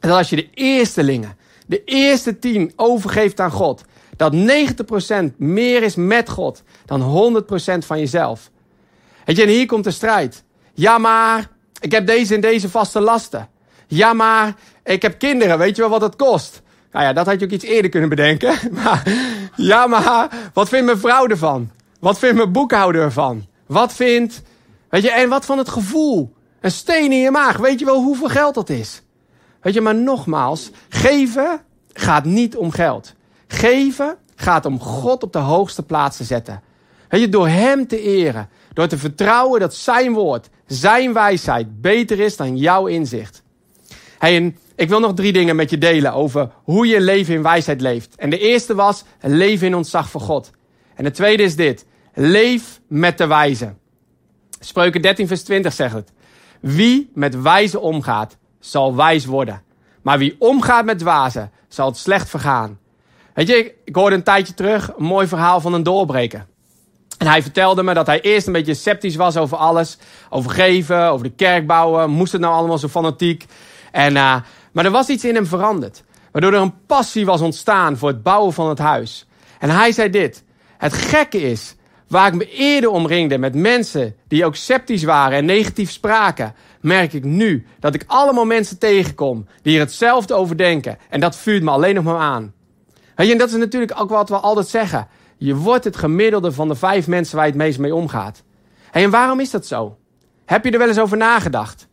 Dat 0.00 0.10
als 0.10 0.30
je 0.30 0.36
de 0.36 0.50
eerstelingen, 0.54 1.36
de 1.66 1.84
eerste 1.84 2.38
tien 2.38 2.72
overgeeft 2.76 3.40
aan 3.40 3.50
God, 3.50 3.84
Dat 4.16 4.34
90% 5.32 5.36
meer 5.36 5.82
is 5.82 5.94
met 5.94 6.28
God 6.28 6.62
dan 6.84 7.42
100% 7.42 7.78
van 7.78 7.98
jezelf. 7.98 8.50
Weet 9.24 9.36
je, 9.36 9.42
en 9.42 9.48
hier 9.48 9.66
komt 9.66 9.84
de 9.84 9.90
strijd. 9.90 10.44
Ja, 10.74 10.98
maar 10.98 11.48
ik 11.80 11.92
heb 11.92 12.06
deze 12.06 12.34
en 12.34 12.40
deze 12.40 12.68
vaste 12.68 13.00
lasten. 13.00 13.48
Ja, 13.86 14.12
maar 14.12 14.54
ik 14.84 15.02
heb 15.02 15.18
kinderen. 15.18 15.58
Weet 15.58 15.76
je 15.76 15.82
wel 15.82 15.90
wat 15.90 16.00
het 16.00 16.16
kost? 16.16 16.62
Nou 16.92 17.04
ja, 17.04 17.12
dat 17.12 17.26
had 17.26 17.40
je 17.40 17.46
ook 17.46 17.52
iets 17.52 17.64
eerder 17.64 17.90
kunnen 17.90 18.08
bedenken. 18.08 18.58
Maar, 18.82 19.02
ja, 19.56 19.86
maar 19.86 20.28
wat 20.52 20.68
vindt 20.68 20.86
mijn 20.86 20.98
vrouw 20.98 21.26
ervan? 21.26 21.70
Wat 22.00 22.18
vindt 22.18 22.36
mijn 22.36 22.52
boekhouder 22.52 23.02
ervan? 23.02 23.46
Wat 23.66 23.92
vindt... 23.92 24.42
Weet 24.88 25.02
je, 25.02 25.10
en 25.10 25.28
wat 25.28 25.44
van 25.44 25.58
het 25.58 25.68
gevoel? 25.68 26.34
Een 26.60 26.70
steen 26.70 27.12
in 27.12 27.18
je 27.18 27.30
maag. 27.30 27.56
Weet 27.56 27.78
je 27.78 27.84
wel 27.84 28.02
hoeveel 28.02 28.28
geld 28.28 28.54
dat 28.54 28.68
is? 28.68 29.02
Weet 29.60 29.74
je, 29.74 29.80
maar 29.80 29.94
nogmaals, 29.94 30.70
geven 30.88 31.60
gaat 31.92 32.24
niet 32.24 32.56
om 32.56 32.70
geld. 32.70 33.14
Geven 33.46 34.16
gaat 34.36 34.66
om 34.66 34.80
God 34.80 35.22
op 35.22 35.32
de 35.32 35.38
hoogste 35.38 35.82
plaats 35.82 36.16
te 36.16 36.24
zetten. 36.24 36.62
Weet 37.08 37.20
je, 37.20 37.28
door 37.28 37.48
Hem 37.48 37.86
te 37.86 38.00
eren. 38.00 38.48
Door 38.72 38.86
te 38.86 38.98
vertrouwen 38.98 39.60
dat 39.60 39.74
Zijn 39.74 40.12
woord, 40.12 40.48
Zijn 40.66 41.12
wijsheid 41.12 41.80
beter 41.80 42.20
is 42.20 42.36
dan 42.36 42.56
jouw 42.56 42.86
inzicht. 42.86 43.42
Hey, 44.18 44.36
en 44.36 44.56
ik 44.74 44.88
wil 44.88 45.00
nog 45.00 45.14
drie 45.14 45.32
dingen 45.32 45.56
met 45.56 45.70
je 45.70 45.78
delen 45.78 46.12
over 46.12 46.50
hoe 46.62 46.86
je 46.86 47.00
leven 47.00 47.34
in 47.34 47.42
wijsheid 47.42 47.80
leeft. 47.80 48.14
En 48.16 48.30
de 48.30 48.38
eerste 48.38 48.74
was 48.74 49.04
leven 49.20 49.66
in 49.66 49.74
ontzag 49.74 50.10
voor 50.10 50.20
God. 50.20 50.50
En 50.94 51.04
de 51.04 51.10
tweede 51.10 51.42
is 51.42 51.56
dit. 51.56 51.84
Leef 52.22 52.80
met 52.86 53.18
de 53.18 53.26
wijze. 53.26 53.74
Spreuken 54.58 55.02
13 55.02 55.26
vers 55.26 55.42
20 55.42 55.72
zegt 55.72 55.94
het. 55.94 56.12
Wie 56.60 57.10
met 57.14 57.42
wijze 57.42 57.80
omgaat, 57.80 58.36
zal 58.58 58.96
wijs 58.96 59.24
worden. 59.24 59.62
Maar 60.02 60.18
wie 60.18 60.36
omgaat 60.38 60.84
met 60.84 60.98
dwazen, 60.98 61.50
zal 61.68 61.86
het 61.86 61.96
slecht 61.96 62.28
vergaan. 62.28 62.78
Weet 63.34 63.48
je, 63.48 63.74
ik, 63.84 63.94
hoorde 63.94 64.16
een 64.16 64.22
tijdje 64.22 64.54
terug 64.54 64.92
een 64.96 65.04
mooi 65.04 65.26
verhaal 65.26 65.60
van 65.60 65.74
een 65.74 65.82
doorbreker. 65.82 66.46
En 67.18 67.26
hij 67.26 67.42
vertelde 67.42 67.82
me 67.82 67.94
dat 67.94 68.06
hij 68.06 68.20
eerst 68.20 68.46
een 68.46 68.52
beetje 68.52 68.74
sceptisch 68.74 69.16
was 69.16 69.36
over 69.36 69.56
alles. 69.56 69.98
Over 70.30 70.50
geven, 70.50 71.10
over 71.10 71.26
de 71.26 71.34
kerk 71.34 71.66
bouwen. 71.66 72.10
Moest 72.10 72.32
het 72.32 72.40
nou 72.40 72.54
allemaal 72.54 72.78
zo 72.78 72.88
fanatiek? 72.88 73.46
En, 73.92 74.14
uh, 74.14 74.36
maar 74.72 74.84
er 74.84 74.90
was 74.90 75.08
iets 75.08 75.24
in 75.24 75.34
hem 75.34 75.46
veranderd. 75.46 76.04
Waardoor 76.32 76.52
er 76.52 76.60
een 76.60 76.86
passie 76.86 77.26
was 77.26 77.40
ontstaan 77.40 77.96
voor 77.96 78.08
het 78.08 78.22
bouwen 78.22 78.52
van 78.52 78.68
het 78.68 78.78
huis. 78.78 79.26
En 79.58 79.70
hij 79.70 79.92
zei 79.92 80.10
dit. 80.10 80.44
Het 80.78 80.92
gekke 80.92 81.40
is, 81.42 81.74
waar 82.10 82.26
ik 82.26 82.34
me 82.34 82.50
eerder 82.50 82.90
omringde 82.90 83.38
met 83.38 83.54
mensen 83.54 84.16
die 84.28 84.44
ook 84.44 84.56
sceptisch 84.56 85.02
waren 85.02 85.38
en 85.38 85.44
negatief 85.44 85.90
spraken, 85.90 86.54
merk 86.80 87.12
ik 87.12 87.24
nu 87.24 87.66
dat 87.80 87.94
ik 87.94 88.04
allemaal 88.06 88.44
mensen 88.44 88.78
tegenkom 88.78 89.46
die 89.62 89.74
er 89.74 89.80
hetzelfde 89.80 90.34
over 90.34 90.56
denken. 90.56 90.98
En 91.08 91.20
dat 91.20 91.36
vuurt 91.36 91.62
me 91.62 91.70
alleen 91.70 91.94
nog 91.94 92.04
maar 92.04 92.18
aan. 92.18 92.52
Weet 93.14 93.26
je, 93.26 93.32
en 93.32 93.38
dat 93.38 93.48
is 93.48 93.56
natuurlijk 93.56 94.00
ook 94.00 94.10
wat 94.10 94.28
we 94.28 94.36
altijd 94.36 94.68
zeggen. 94.68 95.08
Je 95.36 95.56
wordt 95.56 95.84
het 95.84 95.96
gemiddelde 95.96 96.52
van 96.52 96.68
de 96.68 96.74
vijf 96.74 97.06
mensen 97.06 97.36
waar 97.36 97.46
je 97.46 97.52
het 97.52 97.60
meest 97.60 97.78
mee 97.78 97.94
omgaat. 97.94 98.42
En 98.90 99.10
waarom 99.10 99.40
is 99.40 99.50
dat 99.50 99.66
zo? 99.66 99.98
Heb 100.44 100.64
je 100.64 100.70
er 100.70 100.78
wel 100.78 100.88
eens 100.88 101.00
over 101.00 101.16
nagedacht? 101.16 101.88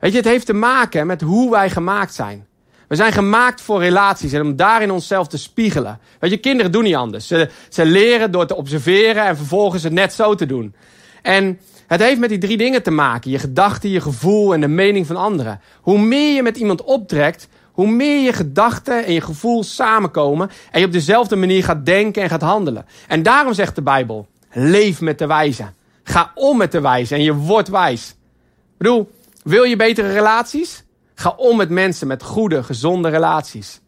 Weet 0.00 0.10
je, 0.10 0.16
het 0.16 0.26
heeft 0.26 0.46
te 0.46 0.52
maken 0.52 1.06
met 1.06 1.20
hoe 1.20 1.50
wij 1.50 1.70
gemaakt 1.70 2.14
zijn. 2.14 2.46
We 2.92 2.98
zijn 2.98 3.12
gemaakt 3.12 3.60
voor 3.60 3.80
relaties 3.80 4.32
en 4.32 4.40
om 4.40 4.56
daarin 4.56 4.90
onszelf 4.90 5.28
te 5.28 5.38
spiegelen. 5.38 5.98
Weet 6.18 6.30
je, 6.30 6.36
kinderen 6.36 6.72
doen 6.72 6.82
niet 6.82 6.94
anders. 6.94 7.26
Ze, 7.26 7.48
ze 7.68 7.84
leren 7.84 8.30
door 8.30 8.46
te 8.46 8.56
observeren 8.56 9.24
en 9.24 9.36
vervolgens 9.36 9.82
het 9.82 9.92
net 9.92 10.12
zo 10.12 10.34
te 10.34 10.46
doen. 10.46 10.74
En 11.22 11.60
het 11.86 12.00
heeft 12.00 12.20
met 12.20 12.28
die 12.28 12.38
drie 12.38 12.56
dingen 12.56 12.82
te 12.82 12.90
maken. 12.90 13.30
Je 13.30 13.38
gedachten, 13.38 13.90
je 13.90 14.00
gevoel 14.00 14.54
en 14.54 14.60
de 14.60 14.68
mening 14.68 15.06
van 15.06 15.16
anderen. 15.16 15.60
Hoe 15.80 15.98
meer 15.98 16.34
je 16.34 16.42
met 16.42 16.56
iemand 16.56 16.82
optrekt, 16.82 17.48
hoe 17.72 17.90
meer 17.90 18.24
je 18.24 18.32
gedachten 18.32 19.04
en 19.04 19.12
je 19.12 19.20
gevoel 19.20 19.64
samenkomen 19.64 20.50
en 20.70 20.80
je 20.80 20.86
op 20.86 20.92
dezelfde 20.92 21.36
manier 21.36 21.64
gaat 21.64 21.86
denken 21.86 22.22
en 22.22 22.28
gaat 22.28 22.42
handelen. 22.42 22.86
En 23.08 23.22
daarom 23.22 23.54
zegt 23.54 23.74
de 23.74 23.82
Bijbel, 23.82 24.26
leef 24.50 25.00
met 25.00 25.18
de 25.18 25.26
wijze. 25.26 25.64
Ga 26.02 26.32
om 26.34 26.56
met 26.56 26.72
de 26.72 26.80
wijze 26.80 27.14
en 27.14 27.22
je 27.22 27.34
wordt 27.34 27.68
wijs. 27.68 28.10
Ik 28.10 28.78
bedoel, 28.78 29.10
wil 29.42 29.62
je 29.62 29.76
betere 29.76 30.12
relaties? 30.12 30.84
Ga 31.22 31.34
om 31.36 31.56
met 31.56 31.70
mensen 31.70 32.06
met 32.06 32.22
goede, 32.22 32.62
gezonde 32.62 33.08
relaties. 33.08 33.80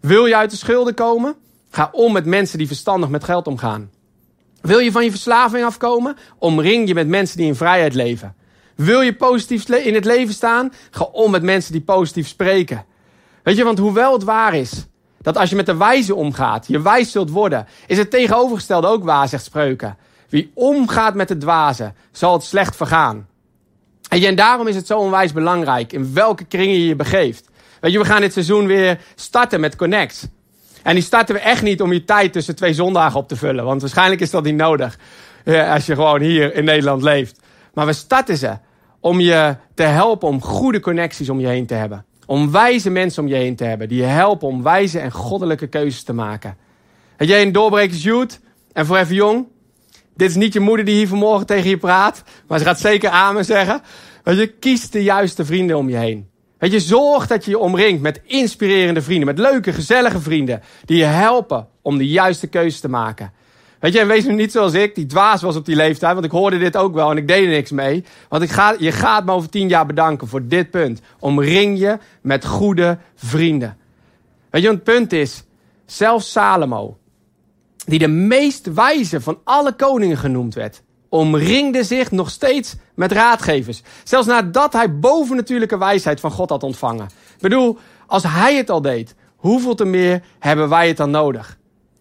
Wil 0.00 0.26
je 0.26 0.36
uit 0.36 0.50
de 0.50 0.56
schulden 0.56 0.94
komen? 0.94 1.36
Ga 1.70 1.88
om 1.92 2.12
met 2.12 2.24
mensen 2.24 2.58
die 2.58 2.66
verstandig 2.66 3.08
met 3.08 3.24
geld 3.24 3.46
omgaan. 3.46 3.90
Wil 4.60 4.78
je 4.78 4.92
van 4.92 5.04
je 5.04 5.10
verslaving 5.10 5.64
afkomen? 5.64 6.16
Omring 6.38 6.88
je 6.88 6.94
met 6.94 7.08
mensen 7.08 7.36
die 7.36 7.46
in 7.46 7.54
vrijheid 7.54 7.94
leven. 7.94 8.34
Wil 8.74 9.00
je 9.00 9.16
positief 9.16 9.68
in 9.68 9.94
het 9.94 10.04
leven 10.04 10.34
staan? 10.34 10.72
Ga 10.90 11.04
om 11.04 11.30
met 11.30 11.42
mensen 11.42 11.72
die 11.72 11.80
positief 11.80 12.28
spreken. 12.28 12.84
Weet 13.42 13.56
je, 13.56 13.64
want 13.64 13.78
hoewel 13.78 14.12
het 14.12 14.24
waar 14.24 14.54
is 14.54 14.86
dat 15.20 15.36
als 15.36 15.50
je 15.50 15.56
met 15.56 15.66
de 15.66 15.76
wijze 15.76 16.14
omgaat, 16.14 16.66
je 16.66 16.82
wijs 16.82 17.10
zult 17.10 17.30
worden, 17.30 17.66
is 17.86 17.98
het 17.98 18.10
tegenovergestelde 18.10 18.86
ook 18.86 19.04
waar, 19.04 19.28
zegt 19.28 19.44
Spreuken. 19.44 19.96
Wie 20.28 20.50
omgaat 20.54 21.14
met 21.14 21.28
de 21.28 21.36
dwazen, 21.36 21.94
zal 22.12 22.32
het 22.32 22.42
slecht 22.42 22.76
vergaan. 22.76 23.26
En 24.08 24.34
daarom 24.34 24.66
is 24.66 24.74
het 24.74 24.86
zo 24.86 24.98
onwijs 24.98 25.32
belangrijk 25.32 25.92
in 25.92 26.14
welke 26.14 26.44
kringen 26.44 26.74
je 26.74 26.86
je 26.86 26.96
begeeft. 26.96 27.48
Weet 27.80 27.92
je, 27.92 27.98
we 27.98 28.04
gaan 28.04 28.20
dit 28.20 28.32
seizoen 28.32 28.66
weer 28.66 28.98
starten 29.14 29.60
met 29.60 29.76
Connect. 29.76 30.28
En 30.82 30.94
die 30.94 31.02
starten 31.02 31.34
we 31.34 31.40
echt 31.40 31.62
niet 31.62 31.82
om 31.82 31.92
je 31.92 32.04
tijd 32.04 32.32
tussen 32.32 32.56
twee 32.56 32.74
zondagen 32.74 33.20
op 33.20 33.28
te 33.28 33.36
vullen. 33.36 33.64
Want 33.64 33.80
waarschijnlijk 33.80 34.20
is 34.20 34.30
dat 34.30 34.44
niet 34.44 34.56
nodig. 34.56 34.98
Als 35.44 35.86
je 35.86 35.94
gewoon 35.94 36.20
hier 36.20 36.54
in 36.54 36.64
Nederland 36.64 37.02
leeft. 37.02 37.40
Maar 37.74 37.86
we 37.86 37.92
starten 37.92 38.36
ze 38.36 38.56
om 39.00 39.20
je 39.20 39.56
te 39.74 39.82
helpen 39.82 40.28
om 40.28 40.42
goede 40.42 40.80
connecties 40.80 41.28
om 41.28 41.40
je 41.40 41.46
heen 41.46 41.66
te 41.66 41.74
hebben. 41.74 42.04
Om 42.26 42.50
wijze 42.50 42.90
mensen 42.90 43.22
om 43.22 43.28
je 43.28 43.34
heen 43.34 43.56
te 43.56 43.64
hebben. 43.64 43.88
Die 43.88 43.98
je 43.98 44.04
helpen 44.04 44.48
om 44.48 44.62
wijze 44.62 44.98
en 44.98 45.12
goddelijke 45.12 45.66
keuzes 45.66 46.02
te 46.02 46.12
maken. 46.12 46.56
Heb 47.16 47.28
jij 47.28 47.42
een 47.42 47.52
doorbrekers 47.52 48.02
youth 48.02 48.40
en 48.72 48.86
voor 48.86 48.96
even 48.96 49.14
jong? 49.14 49.46
Dit 50.18 50.30
is 50.30 50.36
niet 50.36 50.52
je 50.52 50.60
moeder 50.60 50.84
die 50.84 50.94
hier 50.94 51.08
vanmorgen 51.08 51.46
tegen 51.46 51.70
je 51.70 51.76
praat. 51.76 52.22
Maar 52.46 52.58
ze 52.58 52.64
gaat 52.64 52.80
zeker 52.80 53.10
amen 53.10 53.44
zeggen. 53.44 53.80
Weet 54.22 54.38
je, 54.38 54.46
kies 54.46 54.90
de 54.90 55.02
juiste 55.02 55.44
vrienden 55.44 55.76
om 55.76 55.88
je 55.88 55.96
heen. 55.96 56.28
Weet 56.58 56.72
je, 56.72 56.80
zorg 56.80 57.26
dat 57.26 57.44
je 57.44 57.50
je 57.50 57.58
omringt 57.58 58.02
met 58.02 58.20
inspirerende 58.24 59.02
vrienden. 59.02 59.26
Met 59.26 59.38
leuke, 59.38 59.72
gezellige 59.72 60.20
vrienden. 60.20 60.62
Die 60.84 60.96
je 60.96 61.04
helpen 61.04 61.68
om 61.82 61.98
de 61.98 62.08
juiste 62.08 62.46
keuze 62.46 62.80
te 62.80 62.88
maken. 62.88 63.32
Weet 63.80 63.92
je, 63.92 64.00
en 64.00 64.06
wees 64.06 64.24
nu 64.24 64.32
niet 64.32 64.52
zoals 64.52 64.72
ik, 64.72 64.94
die 64.94 65.06
dwaas 65.06 65.42
was 65.42 65.56
op 65.56 65.64
die 65.64 65.76
leeftijd. 65.76 66.12
Want 66.12 66.24
ik 66.24 66.30
hoorde 66.30 66.58
dit 66.58 66.76
ook 66.76 66.94
wel 66.94 67.10
en 67.10 67.16
ik 67.16 67.28
deed 67.28 67.44
er 67.44 67.50
niks 67.50 67.70
mee. 67.70 68.04
Want 68.28 68.42
ik 68.42 68.50
ga, 68.50 68.74
je 68.78 68.92
gaat 68.92 69.24
me 69.24 69.32
over 69.32 69.48
tien 69.48 69.68
jaar 69.68 69.86
bedanken 69.86 70.28
voor 70.28 70.46
dit 70.46 70.70
punt. 70.70 71.00
Omring 71.18 71.78
je 71.78 71.98
met 72.20 72.46
goede 72.46 72.98
vrienden. 73.14 73.76
Weet 74.50 74.62
je, 74.62 74.68
het 74.68 74.84
punt 74.84 75.12
is, 75.12 75.44
zelfs 75.86 76.30
Salomo, 76.32 76.98
die 77.88 77.98
de 77.98 78.08
meest 78.08 78.72
wijze 78.72 79.20
van 79.20 79.38
alle 79.44 79.72
koningen 79.72 80.16
genoemd 80.16 80.54
werd, 80.54 80.82
omringde 81.08 81.84
zich 81.84 82.10
nog 82.10 82.30
steeds 82.30 82.76
met 82.94 83.12
raadgevers. 83.12 83.82
Zelfs 84.04 84.26
nadat 84.26 84.72
hij 84.72 84.98
bovennatuurlijke 84.98 85.78
wijsheid 85.78 86.20
van 86.20 86.30
God 86.30 86.50
had 86.50 86.62
ontvangen. 86.62 87.04
Ik 87.34 87.40
bedoel, 87.40 87.78
als 88.06 88.22
hij 88.22 88.56
het 88.56 88.70
al 88.70 88.82
deed, 88.82 89.14
hoeveel 89.36 89.74
te 89.74 89.84
meer 89.84 90.22
hebben 90.38 90.68
wij 90.68 90.88
het 90.88 90.96
dan 90.96 91.10
nodig? 91.10 91.58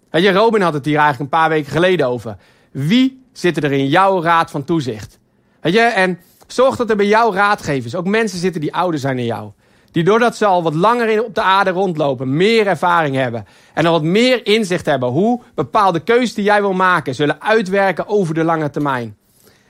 Weet 0.09 0.23
je, 0.23 0.31
Robin 0.31 0.61
had 0.61 0.73
het 0.73 0.85
hier 0.85 0.97
eigenlijk 0.97 1.23
een 1.31 1.39
paar 1.39 1.49
weken 1.49 1.71
geleden 1.71 2.07
over. 2.07 2.37
Wie 2.71 3.23
zitten 3.31 3.63
er 3.63 3.71
in 3.71 3.87
jouw 3.87 4.21
raad 4.21 4.51
van 4.51 4.63
toezicht? 4.63 5.19
Weet 5.61 5.73
je, 5.73 5.79
en 5.79 6.19
zorg 6.47 6.75
dat 6.75 6.89
er 6.89 6.95
bij 6.95 7.07
jouw 7.07 7.33
raadgevers 7.33 7.95
ook 7.95 8.05
mensen 8.05 8.39
zitten 8.39 8.61
die 8.61 8.73
ouder 8.73 8.99
zijn 8.99 9.15
dan 9.15 9.25
jou. 9.25 9.51
Die 9.91 10.03
doordat 10.03 10.37
ze 10.37 10.45
al 10.45 10.63
wat 10.63 10.73
langer 10.73 11.23
op 11.23 11.35
de 11.35 11.41
aarde 11.41 11.69
rondlopen, 11.69 12.35
meer 12.35 12.67
ervaring 12.67 13.15
hebben. 13.15 13.45
En 13.73 13.85
al 13.85 13.91
wat 13.91 14.03
meer 14.03 14.45
inzicht 14.45 14.85
hebben 14.85 15.09
hoe 15.09 15.41
bepaalde 15.55 15.99
keuzes 15.99 16.33
die 16.33 16.43
jij 16.43 16.61
wil 16.61 16.73
maken, 16.73 17.15
zullen 17.15 17.41
uitwerken 17.41 18.07
over 18.07 18.33
de 18.33 18.43
lange 18.43 18.69
termijn. 18.69 19.17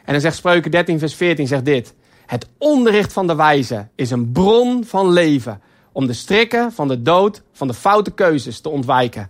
En 0.06 0.13
dan 0.13 0.21
zegt 0.21 0.36
Spreuken 0.36 0.71
13, 0.71 0.99
vers 0.99 1.15
14, 1.15 1.47
zegt 1.47 1.65
dit. 1.65 1.93
Het 2.25 2.47
onderricht 2.58 3.13
van 3.13 3.27
de 3.27 3.36
wijze 3.36 3.88
is 3.95 4.12
een 4.12 4.32
bron 4.32 4.86
van 4.86 5.12
leven. 5.12 5.62
Om 5.91 6.08
de 6.08 6.13
strikken 6.13 6.71
van 6.71 6.88
de 6.88 7.01
dood, 7.01 7.41
van 7.53 7.67
de 7.67 7.73
foute 7.73 8.12
keuzes 8.12 8.62
te 8.62 8.69
ontwijken. 8.69 9.30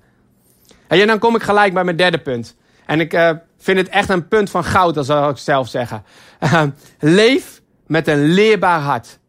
En 0.88 1.08
dan 1.08 1.20
kom 1.20 1.36
ik 1.36 1.44
gelijk 1.44 1.74
bij 1.74 1.84
mijn 1.84 1.96
derde 1.98 2.18
punt. 2.18 2.56
En 2.86 3.00
ik 3.00 3.14
uh, 3.14 3.32
vind 3.58 3.78
het 3.78 3.88
echt 3.88 4.10
een 4.10 4.28
punt 4.28 4.50
van 4.50 4.64
goud, 4.64 4.96
dat 4.96 5.06
zal 5.06 5.30
ik 5.30 5.38
zelf 5.38 5.68
zeggen. 5.68 6.04
Leef 7.00 7.62
met 7.88 8.08
een 8.08 8.24
leerbaar 8.24 8.80
hart. 8.80 9.20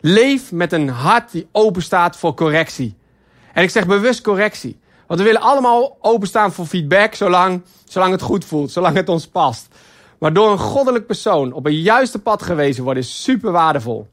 Leef 0.00 0.52
met 0.52 0.72
een 0.72 0.88
hart 0.88 1.32
die 1.32 1.48
open 1.52 1.82
staat 1.82 2.16
voor 2.16 2.34
correctie. 2.34 2.96
En 3.52 3.62
ik 3.62 3.70
zeg 3.70 3.86
bewust 3.86 4.20
correctie. 4.20 4.78
Want 5.06 5.20
we 5.20 5.26
willen 5.26 5.40
allemaal 5.40 5.98
openstaan 6.00 6.52
voor 6.52 6.66
feedback, 6.66 7.14
zolang, 7.14 7.62
zolang 7.84 8.12
het 8.12 8.22
goed 8.22 8.44
voelt, 8.44 8.70
zolang 8.70 8.96
het 8.96 9.08
ons 9.08 9.26
past. 9.26 9.68
Maar 10.18 10.32
door 10.32 10.50
een 10.50 10.58
goddelijk 10.58 11.06
persoon 11.06 11.52
op 11.52 11.66
een 11.66 11.80
juiste 11.80 12.18
pad 12.18 12.42
gewezen 12.42 12.84
worden 12.84 13.02
is 13.02 13.22
super 13.22 13.52
waardevol. 13.52 14.08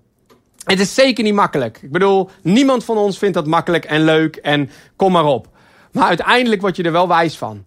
Het 0.64 0.80
is 0.80 0.94
zeker 0.94 1.24
niet 1.24 1.34
makkelijk. 1.34 1.80
Ik 1.82 1.92
bedoel, 1.92 2.30
niemand 2.42 2.84
van 2.84 2.98
ons 2.98 3.18
vindt 3.18 3.36
dat 3.36 3.48
makkelijk 3.48 3.86
en 3.86 4.04
leuk 4.04 4.36
en 4.36 4.70
kom 4.96 5.12
maar 5.12 5.26
op. 5.26 5.48
Maar 5.92 6.08
uiteindelijk 6.08 6.62
word 6.62 6.76
je 6.76 6.84
er 6.84 6.92
wel 6.92 7.08
wijs 7.08 7.38
van. 7.38 7.66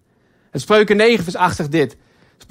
Het 0.51 0.61
spreuken 0.61 0.97
9 0.97 1.23
vers 1.23 1.35
8 1.35 1.55
zegt 1.55 1.71
dit. 1.71 1.97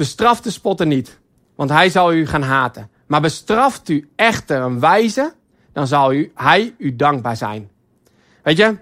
Bestraf 0.00 0.40
de 0.40 0.50
spotter 0.50 0.86
niet, 0.86 1.18
want 1.54 1.70
hij 1.70 1.90
zal 1.90 2.12
u 2.12 2.26
gaan 2.26 2.42
haten. 2.42 2.90
Maar 3.06 3.20
bestraft 3.20 3.88
u 3.88 4.10
echter 4.16 4.60
een 4.60 4.80
wijze, 4.80 5.34
dan 5.80 5.88
zal 5.88 6.12
u, 6.12 6.32
hij 6.34 6.74
u 6.78 6.96
dankbaar 6.96 7.36
zijn. 7.36 7.68
Weet 8.42 8.56
je, 8.56 8.76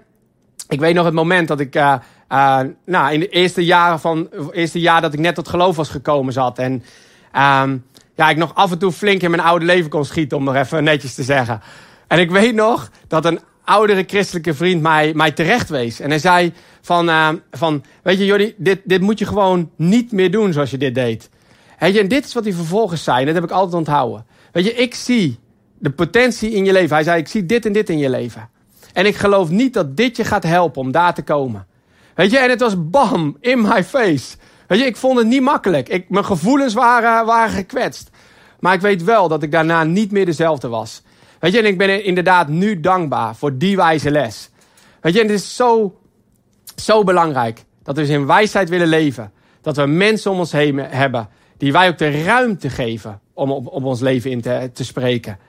ik 0.67 0.79
weet 0.79 0.95
nog 0.95 1.05
het 1.05 1.13
moment 1.13 1.47
dat 1.47 1.59
ik 1.59 1.75
uh, 1.75 1.95
uh, 2.29 2.59
nou, 2.85 3.13
in 3.13 3.19
de 3.19 3.29
eerste 3.29 3.65
jaren 3.65 3.99
van, 3.99 4.29
eerste 4.51 4.79
jaar 4.79 5.01
dat 5.01 5.13
ik 5.13 5.19
net 5.19 5.35
tot 5.35 5.47
geloof 5.47 5.75
was 5.75 5.89
gekomen 5.89 6.33
zat. 6.33 6.57
En 6.57 6.71
um, 6.73 7.85
ja, 8.15 8.29
ik 8.29 8.37
nog 8.37 8.55
af 8.55 8.71
en 8.71 8.77
toe 8.77 8.91
flink 8.91 9.21
in 9.21 9.31
mijn 9.31 9.43
oude 9.43 9.65
leven 9.65 9.89
kon 9.89 10.05
schieten, 10.05 10.37
om 10.37 10.43
nog 10.43 10.55
even 10.55 10.83
netjes 10.83 11.13
te 11.13 11.23
zeggen. 11.23 11.61
En 12.07 12.19
ik 12.19 12.31
weet 12.31 12.55
nog 12.55 12.91
dat 13.07 13.25
een 13.25 13.39
oudere 13.63 14.03
christelijke 14.07 14.53
vriend 14.53 14.81
mij, 14.81 15.13
mij 15.13 15.31
terecht 15.31 15.69
wees. 15.69 15.99
En 15.99 16.09
hij 16.09 16.19
zei 16.19 16.53
van, 16.81 17.09
uh, 17.09 17.29
van 17.51 17.83
weet 18.03 18.17
je 18.17 18.25
Jordi, 18.25 18.53
dit, 18.57 18.81
dit 18.83 19.01
moet 19.01 19.19
je 19.19 19.25
gewoon 19.25 19.71
niet 19.75 20.11
meer 20.11 20.31
doen 20.31 20.53
zoals 20.53 20.71
je 20.71 20.77
dit 20.77 20.95
deed. 20.95 21.29
Weet 21.79 21.93
je, 21.93 21.99
en 21.99 22.07
dit 22.07 22.25
is 22.25 22.33
wat 22.33 22.43
hij 22.43 22.53
vervolgens 22.53 23.03
zei, 23.03 23.25
dat 23.25 23.35
heb 23.35 23.43
ik 23.43 23.51
altijd 23.51 23.75
onthouden. 23.75 24.25
Weet 24.51 24.65
je, 24.65 24.73
ik 24.73 24.95
zie 24.95 25.39
de 25.79 25.89
potentie 25.89 26.51
in 26.51 26.65
je 26.65 26.71
leven. 26.71 26.95
Hij 26.95 27.03
zei, 27.03 27.19
ik 27.19 27.27
zie 27.27 27.45
dit 27.45 27.65
en 27.65 27.73
dit 27.73 27.89
in 27.89 27.97
je 27.97 28.09
leven. 28.09 28.49
En 28.93 29.05
ik 29.05 29.15
geloof 29.15 29.49
niet 29.49 29.73
dat 29.73 29.97
dit 29.97 30.15
je 30.17 30.23
gaat 30.23 30.43
helpen 30.43 30.81
om 30.81 30.91
daar 30.91 31.13
te 31.13 31.21
komen. 31.21 31.67
Weet 32.15 32.31
je, 32.31 32.37
en 32.37 32.49
het 32.49 32.59
was 32.59 32.89
bam, 32.89 33.37
in 33.39 33.61
my 33.61 33.83
face. 33.83 34.37
Weet 34.67 34.79
je, 34.79 34.85
ik 34.85 34.97
vond 34.97 35.17
het 35.17 35.27
niet 35.27 35.41
makkelijk. 35.41 35.89
Ik, 35.89 36.09
mijn 36.09 36.25
gevoelens 36.25 36.73
waren, 36.73 37.25
waren 37.25 37.49
gekwetst. 37.49 38.09
Maar 38.59 38.73
ik 38.73 38.81
weet 38.81 39.03
wel 39.03 39.27
dat 39.27 39.43
ik 39.43 39.51
daarna 39.51 39.83
niet 39.83 40.11
meer 40.11 40.25
dezelfde 40.25 40.67
was. 40.67 41.01
Weet 41.39 41.53
je, 41.53 41.59
en 41.59 41.65
ik 41.65 41.77
ben 41.77 42.03
inderdaad 42.03 42.47
nu 42.47 42.79
dankbaar 42.79 43.35
voor 43.35 43.57
die 43.57 43.75
wijze 43.75 44.11
les. 44.11 44.49
Weet 45.01 45.13
je, 45.13 45.19
en 45.19 45.27
het 45.27 45.35
is 45.35 45.55
zo, 45.55 45.99
zo 46.75 47.03
belangrijk 47.03 47.63
dat 47.83 47.95
we 47.95 48.01
dus 48.01 48.11
in 48.11 48.25
wijsheid 48.25 48.69
willen 48.69 48.87
leven. 48.87 49.31
Dat 49.61 49.75
we 49.75 49.85
mensen 49.85 50.31
om 50.31 50.39
ons 50.39 50.51
heen 50.51 50.77
hebben 50.77 51.29
die 51.57 51.71
wij 51.71 51.87
ook 51.87 51.97
de 51.97 52.23
ruimte 52.23 52.69
geven 52.69 53.21
om 53.33 53.51
op, 53.51 53.67
op 53.67 53.83
ons 53.83 53.99
leven 53.99 54.31
in 54.31 54.41
te, 54.41 54.69
te 54.73 54.85
spreken. 54.85 55.39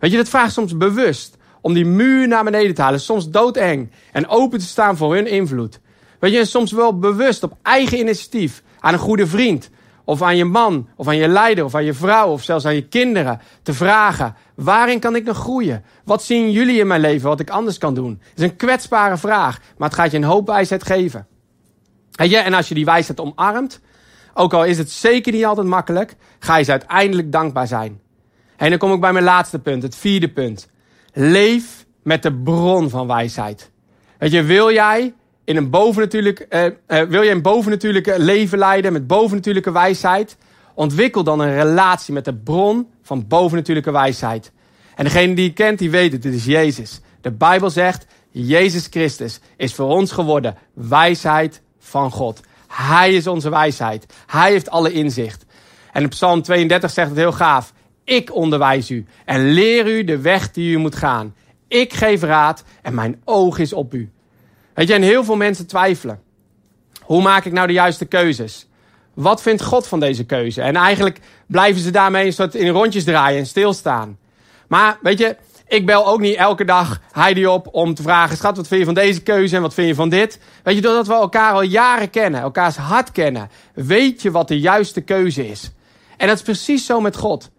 Weet 0.00 0.10
je, 0.10 0.16
dat 0.16 0.28
vraagt 0.28 0.52
soms 0.52 0.76
bewust 0.76 1.36
om 1.60 1.74
die 1.74 1.84
muur 1.84 2.28
naar 2.28 2.44
beneden 2.44 2.74
te 2.74 2.82
halen. 2.82 3.00
Soms 3.00 3.30
doodeng. 3.30 3.90
En 4.12 4.28
open 4.28 4.58
te 4.58 4.64
staan 4.64 4.96
voor 4.96 5.14
hun 5.14 5.26
invloed. 5.26 5.80
Weet 6.18 6.32
je, 6.32 6.44
soms 6.44 6.72
wel 6.72 6.98
bewust 6.98 7.42
op 7.42 7.56
eigen 7.62 7.98
initiatief 7.98 8.62
aan 8.80 8.92
een 8.92 8.98
goede 8.98 9.26
vriend. 9.26 9.70
Of 10.04 10.22
aan 10.22 10.36
je 10.36 10.44
man, 10.44 10.88
of 10.96 11.08
aan 11.08 11.16
je 11.16 11.28
leider, 11.28 11.64
of 11.64 11.74
aan 11.74 11.84
je 11.84 11.94
vrouw, 11.94 12.28
of 12.28 12.42
zelfs 12.42 12.66
aan 12.66 12.74
je 12.74 12.88
kinderen. 12.88 13.40
Te 13.62 13.74
vragen, 13.74 14.34
waarin 14.54 15.00
kan 15.00 15.16
ik 15.16 15.24
nog 15.24 15.36
groeien? 15.36 15.84
Wat 16.04 16.22
zien 16.22 16.50
jullie 16.50 16.78
in 16.78 16.86
mijn 16.86 17.00
leven 17.00 17.28
wat 17.28 17.40
ik 17.40 17.50
anders 17.50 17.78
kan 17.78 17.94
doen? 17.94 18.20
Is 18.36 18.42
een 18.42 18.56
kwetsbare 18.56 19.16
vraag, 19.16 19.60
maar 19.78 19.88
het 19.88 19.98
gaat 19.98 20.10
je 20.10 20.16
een 20.16 20.24
hoop 20.24 20.46
wijsheid 20.46 20.84
geven. 20.84 21.26
Weet 22.10 22.30
je, 22.30 22.36
en 22.36 22.54
als 22.54 22.68
je 22.68 22.74
die 22.74 22.84
wijsheid 22.84 23.20
omarmt, 23.20 23.80
ook 24.34 24.52
al 24.52 24.64
is 24.64 24.78
het 24.78 24.90
zeker 24.90 25.32
niet 25.32 25.44
altijd 25.44 25.66
makkelijk, 25.66 26.16
ga 26.38 26.56
je 26.56 26.64
ze 26.64 26.70
uiteindelijk 26.70 27.32
dankbaar 27.32 27.66
zijn. 27.66 28.00
En 28.60 28.70
dan 28.70 28.78
kom 28.78 28.92
ik 28.92 29.00
bij 29.00 29.12
mijn 29.12 29.24
laatste 29.24 29.58
punt, 29.58 29.82
het 29.82 29.96
vierde 29.96 30.28
punt. 30.28 30.68
Leef 31.12 31.86
met 32.02 32.22
de 32.22 32.32
bron 32.32 32.90
van 32.90 33.06
wijsheid. 33.06 33.70
Weet 34.18 34.30
je, 34.30 34.42
wil 34.42 34.72
jij 34.72 35.14
in 35.44 35.56
een 35.56 35.70
bovennatuurlijk, 35.70 36.46
uh, 36.50 36.64
uh, 36.64 37.02
wil 37.02 37.22
je 37.22 37.30
een 37.30 37.42
bovennatuurlijke 37.42 38.14
leven 38.18 38.58
leiden 38.58 38.92
met 38.92 39.06
bovennatuurlijke 39.06 39.72
wijsheid? 39.72 40.36
Ontwikkel 40.74 41.24
dan 41.24 41.40
een 41.40 41.54
relatie 41.54 42.14
met 42.14 42.24
de 42.24 42.34
bron 42.34 42.88
van 43.02 43.26
bovennatuurlijke 43.26 43.90
wijsheid. 43.90 44.52
En 44.94 45.04
degene 45.04 45.34
die 45.34 45.44
je 45.44 45.52
kent, 45.52 45.78
die 45.78 45.90
weet 45.90 46.12
het, 46.12 46.22
dit 46.22 46.34
is 46.34 46.44
Jezus. 46.44 47.00
De 47.20 47.30
Bijbel 47.30 47.70
zegt, 47.70 48.06
Jezus 48.30 48.86
Christus 48.90 49.40
is 49.56 49.74
voor 49.74 49.88
ons 49.88 50.12
geworden 50.12 50.56
wijsheid 50.74 51.62
van 51.78 52.10
God. 52.10 52.40
Hij 52.68 53.14
is 53.14 53.26
onze 53.26 53.50
wijsheid. 53.50 54.14
Hij 54.26 54.50
heeft 54.50 54.70
alle 54.70 54.92
inzicht. 54.92 55.44
En 55.92 56.08
Psalm 56.08 56.42
32 56.42 56.90
zegt 56.90 57.08
het 57.08 57.18
heel 57.18 57.32
gaaf. 57.32 57.72
Ik 58.04 58.34
onderwijs 58.34 58.90
u 58.90 59.06
en 59.24 59.50
leer 59.50 59.86
u 59.86 60.04
de 60.04 60.20
weg 60.20 60.50
die 60.50 60.72
u 60.72 60.78
moet 60.78 60.96
gaan. 60.96 61.34
Ik 61.68 61.92
geef 61.92 62.22
raad 62.22 62.64
en 62.82 62.94
mijn 62.94 63.20
oog 63.24 63.58
is 63.58 63.72
op 63.72 63.94
u. 63.94 64.10
Weet 64.74 64.88
je, 64.88 64.94
en 64.94 65.02
heel 65.02 65.24
veel 65.24 65.36
mensen 65.36 65.66
twijfelen. 65.66 66.20
Hoe 67.00 67.22
maak 67.22 67.44
ik 67.44 67.52
nou 67.52 67.66
de 67.66 67.72
juiste 67.72 68.04
keuzes? 68.04 68.68
Wat 69.14 69.42
vindt 69.42 69.62
God 69.62 69.86
van 69.86 70.00
deze 70.00 70.24
keuze? 70.24 70.62
En 70.62 70.76
eigenlijk 70.76 71.20
blijven 71.46 71.82
ze 71.82 71.90
daarmee 71.90 72.26
een 72.26 72.32
soort 72.32 72.54
in 72.54 72.68
rondjes 72.68 73.04
draaien 73.04 73.38
en 73.38 73.46
stilstaan. 73.46 74.18
Maar 74.68 74.98
weet 75.02 75.18
je, 75.18 75.36
ik 75.70 75.86
bel 75.86 76.06
ook 76.06 76.20
niet 76.20 76.36
elke 76.36 76.64
dag 76.64 77.00
Heidi 77.12 77.46
op 77.46 77.68
om 77.72 77.94
te 77.94 78.02
vragen: 78.02 78.36
Schat, 78.36 78.56
wat 78.56 78.68
vind 78.68 78.80
je 78.80 78.86
van 78.86 78.94
deze 78.94 79.22
keuze 79.22 79.56
en 79.56 79.62
wat 79.62 79.74
vind 79.74 79.88
je 79.88 79.94
van 79.94 80.08
dit? 80.08 80.40
Weet 80.62 80.74
je, 80.74 80.80
doordat 80.80 81.06
we 81.06 81.12
elkaar 81.12 81.52
al 81.52 81.62
jaren 81.62 82.10
kennen, 82.10 82.40
elkaars 82.40 82.76
hart 82.76 83.12
kennen, 83.12 83.50
weet 83.74 84.22
je 84.22 84.30
wat 84.30 84.48
de 84.48 84.60
juiste 84.60 85.00
keuze 85.00 85.48
is. 85.48 85.70
En 86.16 86.26
dat 86.26 86.36
is 86.36 86.42
precies 86.42 86.86
zo 86.86 87.00
met 87.00 87.16
God. 87.16 87.50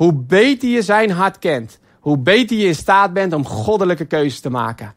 Hoe 0.00 0.14
beter 0.14 0.68
je 0.68 0.82
zijn 0.82 1.10
hart 1.10 1.38
kent, 1.38 1.78
hoe 2.00 2.18
beter 2.18 2.56
je 2.56 2.66
in 2.66 2.74
staat 2.74 3.12
bent 3.12 3.32
om 3.32 3.46
goddelijke 3.46 4.04
keuzes 4.04 4.40
te 4.40 4.50
maken. 4.50 4.94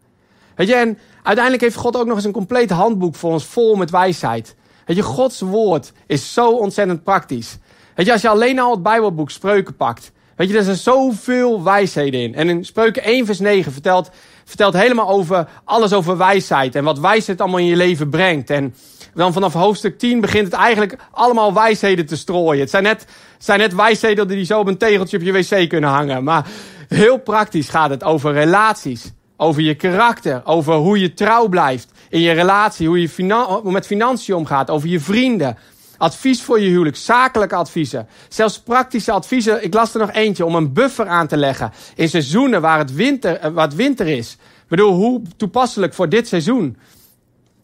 Weet 0.55 0.67
je, 0.67 0.75
en 0.75 0.97
uiteindelijk 1.23 1.63
heeft 1.63 1.75
God 1.75 1.97
ook 1.97 2.05
nog 2.05 2.15
eens 2.15 2.25
een 2.25 2.31
compleet 2.31 2.69
handboek 2.69 3.15
voor 3.15 3.31
ons 3.31 3.45
vol 3.45 3.75
met 3.75 3.89
wijsheid. 3.89 4.55
Weet 4.85 4.95
je, 4.95 5.03
Gods 5.03 5.39
woord 5.39 5.91
is 6.07 6.33
zo 6.33 6.51
ontzettend 6.51 7.03
praktisch. 7.03 7.57
Weet 7.95 8.05
je, 8.05 8.11
als 8.11 8.21
je 8.21 8.29
alleen 8.29 8.59
al 8.59 8.71
het 8.71 8.83
Bijbelboek 8.83 9.29
Spreuken 9.29 9.75
pakt, 9.75 10.11
weet 10.35 10.49
je, 10.49 10.57
er 10.57 10.63
zijn 10.63 10.75
zoveel 10.75 11.63
wijsheden 11.63 12.21
in. 12.21 12.35
En 12.35 12.49
in 12.49 12.65
Spreuken 12.65 13.03
1 13.03 13.25
vers 13.25 13.39
9 13.39 13.71
vertelt, 13.71 14.09
vertelt 14.43 14.73
helemaal 14.73 15.09
over 15.09 15.47
alles 15.63 15.93
over 15.93 16.17
wijsheid 16.17 16.75
en 16.75 16.83
wat 16.83 16.99
wijsheid 16.99 17.41
allemaal 17.41 17.59
in 17.59 17.65
je 17.65 17.75
leven 17.75 18.09
brengt. 18.09 18.49
En 18.49 18.75
dan 19.13 19.33
vanaf 19.33 19.53
hoofdstuk 19.53 19.99
10 19.99 20.21
begint 20.21 20.45
het 20.45 20.53
eigenlijk 20.53 20.97
allemaal 21.11 21.53
wijsheden 21.53 22.05
te 22.05 22.17
strooien. 22.17 22.61
Het 22.61 22.69
zijn 22.69 22.83
net, 22.83 23.05
zijn 23.37 23.59
net 23.59 23.75
wijsheden 23.75 24.27
die 24.27 24.45
zo 24.45 24.59
op 24.59 24.67
een 24.67 24.77
tegeltje 24.77 25.17
op 25.17 25.23
je 25.23 25.31
wc 25.31 25.69
kunnen 25.69 25.89
hangen. 25.89 26.23
Maar 26.23 26.47
heel 26.87 27.17
praktisch 27.17 27.69
gaat 27.69 27.89
het 27.89 28.03
over 28.03 28.33
relaties. 28.33 29.11
Over 29.37 29.61
je 29.61 29.75
karakter, 29.75 30.41
over 30.45 30.73
hoe 30.73 30.99
je 30.99 31.13
trouw 31.13 31.47
blijft 31.47 31.91
in 32.09 32.19
je 32.19 32.31
relatie, 32.31 32.87
hoe 32.87 33.01
je 33.01 33.61
met 33.63 33.85
financiën 33.85 34.35
omgaat, 34.35 34.69
over 34.69 34.89
je 34.89 34.99
vrienden. 34.99 35.57
Advies 35.97 36.41
voor 36.41 36.59
je 36.59 36.67
huwelijk, 36.67 36.95
zakelijke 36.95 37.55
adviezen, 37.55 38.07
zelfs 38.29 38.59
praktische 38.59 39.11
adviezen. 39.11 39.63
Ik 39.63 39.73
las 39.73 39.93
er 39.93 39.99
nog 39.99 40.11
eentje 40.11 40.45
om 40.45 40.55
een 40.55 40.73
buffer 40.73 41.07
aan 41.07 41.27
te 41.27 41.37
leggen 41.37 41.71
in 41.95 42.09
seizoenen 42.09 42.61
waar 42.61 42.77
het 42.77 42.93
winter, 42.93 43.39
eh, 43.39 43.51
waar 43.51 43.65
het 43.65 43.75
winter 43.75 44.07
is. 44.07 44.31
Ik 44.41 44.69
bedoel, 44.69 44.93
hoe 44.93 45.21
toepasselijk 45.37 45.93
voor 45.93 46.09
dit 46.09 46.27
seizoen. 46.27 46.77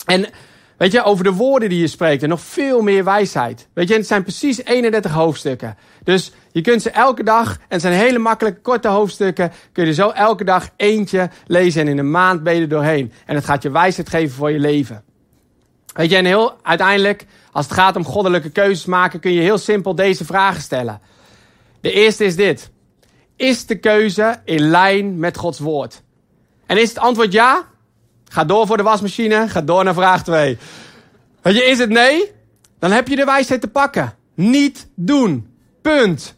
En 0.05 0.25
Weet 0.79 0.91
je, 0.91 1.03
over 1.03 1.23
de 1.23 1.33
woorden 1.33 1.69
die 1.69 1.79
je 1.79 1.87
spreekt 1.87 2.23
en 2.23 2.29
nog 2.29 2.41
veel 2.41 2.81
meer 2.81 3.03
wijsheid. 3.03 3.67
Weet 3.73 3.87
je, 3.87 3.93
het 3.93 4.07
zijn 4.07 4.23
precies 4.23 4.63
31 4.63 5.11
hoofdstukken. 5.11 5.77
Dus 6.03 6.31
je 6.51 6.61
kunt 6.61 6.81
ze 6.81 6.89
elke 6.89 7.23
dag, 7.23 7.53
en 7.53 7.59
het 7.67 7.81
zijn 7.81 7.93
hele 7.93 8.19
makkelijke 8.19 8.61
korte 8.61 8.87
hoofdstukken, 8.87 9.51
kun 9.71 9.85
je 9.85 9.93
zo 9.93 10.09
elke 10.09 10.43
dag 10.43 10.69
eentje 10.75 11.29
lezen 11.45 11.81
en 11.81 11.87
in 11.87 11.97
een 11.97 12.11
maand 12.11 12.43
ben 12.43 12.55
je 12.55 12.61
er 12.61 12.69
doorheen. 12.69 13.11
En 13.25 13.35
het 13.35 13.45
gaat 13.45 13.63
je 13.63 13.71
wijsheid 13.71 14.09
geven 14.09 14.35
voor 14.35 14.51
je 14.51 14.59
leven. 14.59 15.03
Weet 15.93 16.09
je, 16.09 16.15
en 16.15 16.25
heel 16.25 16.57
uiteindelijk, 16.61 17.25
als 17.51 17.65
het 17.65 17.73
gaat 17.73 17.95
om 17.95 18.05
goddelijke 18.05 18.49
keuzes 18.49 18.85
maken, 18.85 19.19
kun 19.19 19.31
je 19.31 19.41
heel 19.41 19.57
simpel 19.57 19.95
deze 19.95 20.25
vragen 20.25 20.61
stellen. 20.61 21.01
De 21.81 21.91
eerste 21.91 22.25
is 22.25 22.35
dit. 22.35 22.69
Is 23.35 23.65
de 23.65 23.79
keuze 23.79 24.41
in 24.45 24.69
lijn 24.69 25.19
met 25.19 25.37
Gods 25.37 25.59
woord? 25.59 26.01
En 26.65 26.81
is 26.81 26.89
het 26.89 26.99
antwoord 26.99 27.31
ja? 27.31 27.68
Ga 28.29 28.45
door 28.45 28.67
voor 28.67 28.77
de 28.77 28.83
wasmachine. 28.83 29.47
Ga 29.47 29.61
door 29.61 29.83
naar 29.83 29.93
vraag 29.93 30.23
2. 30.23 30.57
Weet 31.41 31.55
je, 31.55 31.63
is 31.63 31.77
het 31.77 31.89
nee? 31.89 32.31
Dan 32.79 32.91
heb 32.91 33.07
je 33.07 33.15
de 33.15 33.25
wijsheid 33.25 33.61
te 33.61 33.67
pakken. 33.67 34.13
Niet 34.35 34.87
doen. 34.95 35.47
Punt. 35.81 36.37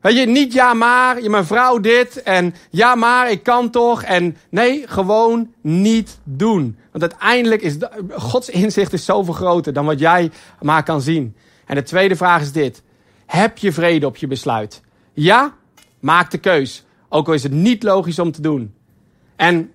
Weet 0.00 0.16
je, 0.16 0.26
niet 0.26 0.52
ja 0.52 0.74
maar, 0.74 1.22
je 1.22 1.30
mijn 1.30 1.44
vrouw 1.44 1.80
dit 1.80 2.22
en 2.22 2.54
ja 2.70 2.94
maar, 2.94 3.30
ik 3.30 3.42
kan 3.42 3.70
toch. 3.70 4.02
En 4.02 4.36
nee, 4.50 4.82
gewoon 4.86 5.52
niet 5.60 6.18
doen. 6.24 6.78
Want 6.92 7.10
uiteindelijk 7.10 7.62
is 7.62 7.76
Gods 8.10 8.48
inzicht 8.48 8.92
is 8.92 9.04
zoveel 9.04 9.34
groter 9.34 9.72
dan 9.72 9.84
wat 9.84 9.98
jij 9.98 10.30
maar 10.60 10.82
kan 10.82 11.00
zien. 11.00 11.36
En 11.66 11.74
de 11.74 11.82
tweede 11.82 12.16
vraag 12.16 12.42
is 12.42 12.52
dit. 12.52 12.82
Heb 13.26 13.58
je 13.58 13.72
vrede 13.72 14.06
op 14.06 14.16
je 14.16 14.26
besluit? 14.26 14.82
Ja, 15.12 15.54
maak 16.00 16.30
de 16.30 16.38
keus. 16.38 16.84
Ook 17.08 17.26
al 17.26 17.34
is 17.34 17.42
het 17.42 17.52
niet 17.52 17.82
logisch 17.82 18.18
om 18.18 18.32
te 18.32 18.40
doen. 18.40 18.74
En 19.36 19.72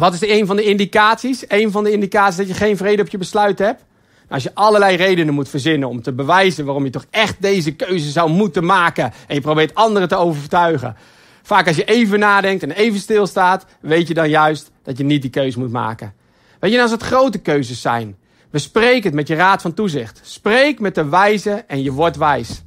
wat 0.00 0.14
is 0.14 0.28
een 0.28 0.46
van 0.46 0.56
de 0.56 0.62
indicaties? 0.62 1.44
Een 1.48 1.70
van 1.70 1.84
de 1.84 1.92
indicaties 1.92 2.36
dat 2.36 2.48
je 2.48 2.54
geen 2.54 2.76
vrede 2.76 3.02
op 3.02 3.08
je 3.08 3.18
besluit 3.18 3.58
hebt? 3.58 3.84
Nou, 4.30 4.42
als 4.42 4.42
je 4.42 4.54
allerlei 4.54 4.96
redenen 4.96 5.34
moet 5.34 5.48
verzinnen 5.48 5.88
om 5.88 6.02
te 6.02 6.12
bewijzen 6.12 6.64
waarom 6.64 6.84
je 6.84 6.90
toch 6.90 7.06
echt 7.10 7.42
deze 7.42 7.74
keuze 7.74 8.10
zou 8.10 8.30
moeten 8.30 8.64
maken. 8.64 9.12
En 9.26 9.34
je 9.34 9.40
probeert 9.40 9.74
anderen 9.74 10.08
te 10.08 10.16
overtuigen. 10.16 10.96
Vaak 11.42 11.66
als 11.66 11.76
je 11.76 11.84
even 11.84 12.18
nadenkt 12.18 12.62
en 12.62 12.70
even 12.70 13.00
stilstaat, 13.00 13.66
weet 13.80 14.08
je 14.08 14.14
dan 14.14 14.28
juist 14.28 14.70
dat 14.82 14.98
je 14.98 15.04
niet 15.04 15.22
die 15.22 15.30
keuze 15.30 15.58
moet 15.58 15.70
maken. 15.70 16.14
Weet 16.60 16.72
je, 16.72 16.82
als 16.82 16.90
het 16.90 17.02
grote 17.02 17.38
keuzes 17.38 17.80
zijn. 17.80 18.16
Bespreek 18.50 19.04
het 19.04 19.14
met 19.14 19.28
je 19.28 19.34
raad 19.34 19.62
van 19.62 19.74
toezicht. 19.74 20.20
Spreek 20.22 20.80
met 20.80 20.94
de 20.94 21.08
wijze 21.08 21.64
en 21.66 21.82
je 21.82 21.92
wordt 21.92 22.16
wijs. 22.16 22.62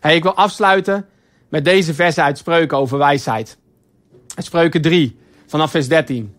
Hey, 0.00 0.16
ik 0.16 0.22
wil 0.22 0.34
afsluiten 0.34 1.06
met 1.48 1.64
deze 1.64 1.94
verse 1.94 2.22
uit 2.22 2.38
Spreuken 2.38 2.78
over 2.78 2.98
wijsheid. 2.98 3.58
Spreuken 4.36 4.82
3, 4.82 5.18
vanaf 5.46 5.70
vers 5.70 5.88
13. 5.88 6.36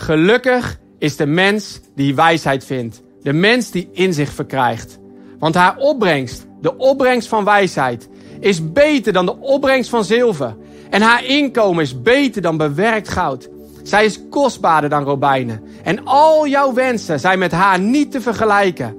Gelukkig 0.00 0.78
is 0.98 1.16
de 1.16 1.26
mens 1.26 1.80
die 1.94 2.14
wijsheid 2.14 2.64
vindt. 2.64 3.02
De 3.22 3.32
mens 3.32 3.70
die 3.70 3.88
inzicht 3.92 4.34
verkrijgt. 4.34 4.98
Want 5.38 5.54
haar 5.54 5.76
opbrengst, 5.76 6.46
de 6.60 6.76
opbrengst 6.76 7.28
van 7.28 7.44
wijsheid, 7.44 8.08
is 8.38 8.72
beter 8.72 9.12
dan 9.12 9.26
de 9.26 9.36
opbrengst 9.36 9.90
van 9.90 10.04
zilver. 10.04 10.56
En 10.90 11.02
haar 11.02 11.24
inkomen 11.24 11.82
is 11.82 12.02
beter 12.02 12.42
dan 12.42 12.56
bewerkt 12.56 13.08
goud. 13.08 13.48
Zij 13.82 14.04
is 14.04 14.20
kostbaarder 14.30 14.90
dan 14.90 15.04
robijnen. 15.04 15.62
En 15.82 16.04
al 16.04 16.46
jouw 16.46 16.72
wensen 16.72 17.20
zijn 17.20 17.38
met 17.38 17.52
haar 17.52 17.80
niet 17.80 18.10
te 18.10 18.20
vergelijken. 18.20 18.96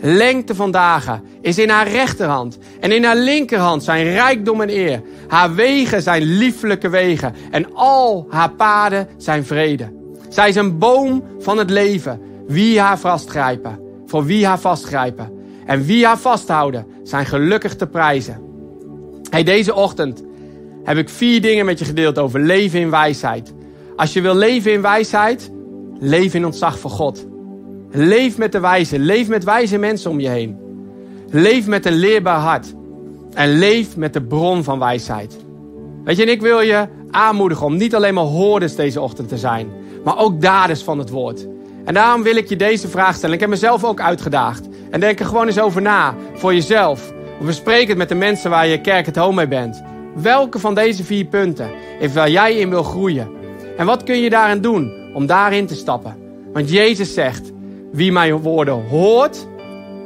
Lengte 0.00 0.54
van 0.54 0.70
dagen 0.70 1.22
is 1.40 1.58
in 1.58 1.68
haar 1.68 1.88
rechterhand. 1.88 2.58
En 2.80 2.92
in 2.92 3.04
haar 3.04 3.16
linkerhand 3.16 3.84
zijn 3.84 4.04
rijkdom 4.04 4.60
en 4.60 4.70
eer. 4.70 5.02
Haar 5.28 5.54
wegen 5.54 6.02
zijn 6.02 6.22
lieflijke 6.22 6.88
wegen. 6.88 7.34
En 7.50 7.74
al 7.74 8.26
haar 8.30 8.50
paden 8.50 9.08
zijn 9.16 9.44
vrede. 9.44 9.98
Zij 10.30 10.48
is 10.48 10.56
een 10.56 10.78
boom 10.78 11.24
van 11.38 11.58
het 11.58 11.70
leven. 11.70 12.20
Wie 12.46 12.80
haar 12.80 12.98
vastgrijpen. 12.98 13.78
Voor 14.06 14.24
wie 14.24 14.46
haar 14.46 14.60
vastgrijpen. 14.60 15.32
En 15.66 15.84
wie 15.84 16.06
haar 16.06 16.18
vasthouden 16.18 16.86
zijn 17.02 17.26
gelukkig 17.26 17.76
te 17.76 17.86
prijzen. 17.86 18.40
Hey, 19.30 19.42
deze 19.42 19.74
ochtend 19.74 20.22
heb 20.84 20.96
ik 20.96 21.08
vier 21.08 21.40
dingen 21.40 21.64
met 21.64 21.78
je 21.78 21.84
gedeeld 21.84 22.18
over 22.18 22.40
leven 22.40 22.80
in 22.80 22.90
wijsheid. 22.90 23.54
Als 23.96 24.12
je 24.12 24.20
wil 24.20 24.34
leven 24.34 24.72
in 24.72 24.82
wijsheid, 24.82 25.50
leef 25.98 26.34
in 26.34 26.44
ontzag 26.44 26.78
voor 26.78 26.90
God. 26.90 27.26
Leef 27.90 28.38
met 28.38 28.52
de 28.52 28.60
wijze. 28.60 28.98
Leef 28.98 29.28
met 29.28 29.44
wijze 29.44 29.78
mensen 29.78 30.10
om 30.10 30.20
je 30.20 30.28
heen. 30.28 30.58
Leef 31.30 31.66
met 31.66 31.86
een 31.86 31.96
leerbaar 31.96 32.40
hart. 32.40 32.74
En 33.34 33.58
leef 33.58 33.96
met 33.96 34.12
de 34.12 34.22
bron 34.22 34.64
van 34.64 34.78
wijsheid. 34.78 35.36
Weet 36.04 36.16
je, 36.16 36.22
en 36.22 36.30
ik 36.30 36.40
wil 36.40 36.60
je 36.60 36.88
aanmoedigen 37.10 37.66
om 37.66 37.76
niet 37.76 37.94
alleen 37.94 38.14
maar 38.14 38.24
hoorders 38.24 38.74
deze 38.74 39.00
ochtend 39.00 39.28
te 39.28 39.38
zijn, 39.38 39.68
maar 40.04 40.18
ook 40.18 40.40
daders 40.40 40.82
van 40.82 40.98
het 40.98 41.10
woord. 41.10 41.46
En 41.84 41.94
daarom 41.94 42.22
wil 42.22 42.36
ik 42.36 42.48
je 42.48 42.56
deze 42.56 42.88
vraag 42.88 43.14
stellen. 43.14 43.34
Ik 43.34 43.40
heb 43.40 43.50
mezelf 43.50 43.84
ook 43.84 44.00
uitgedaagd. 44.00 44.68
En 44.90 45.00
denk 45.00 45.20
er 45.20 45.26
gewoon 45.26 45.46
eens 45.46 45.60
over 45.60 45.82
na, 45.82 46.14
voor 46.34 46.54
jezelf. 46.54 47.12
Of 47.40 47.46
bespreek 47.46 47.88
het 47.88 47.96
met 47.96 48.08
de 48.08 48.14
mensen 48.14 48.50
waar 48.50 48.66
je 48.66 48.80
kerk 48.80 49.06
het 49.06 49.16
home 49.16 49.34
mee 49.34 49.48
bent. 49.48 49.82
Welke 50.14 50.58
van 50.58 50.74
deze 50.74 51.04
vier 51.04 51.24
punten 51.24 51.70
is 51.98 52.12
waar 52.12 52.30
jij 52.30 52.54
in 52.54 52.70
wil 52.70 52.82
groeien? 52.82 53.30
En 53.76 53.86
wat 53.86 54.02
kun 54.02 54.20
je 54.20 54.30
daarin 54.30 54.60
doen 54.60 54.92
om 55.14 55.26
daarin 55.26 55.66
te 55.66 55.74
stappen? 55.74 56.16
Want 56.52 56.70
Jezus 56.70 57.14
zegt, 57.14 57.52
wie 57.92 58.12
mijn 58.12 58.36
woorden 58.36 58.88
hoort 58.88 59.46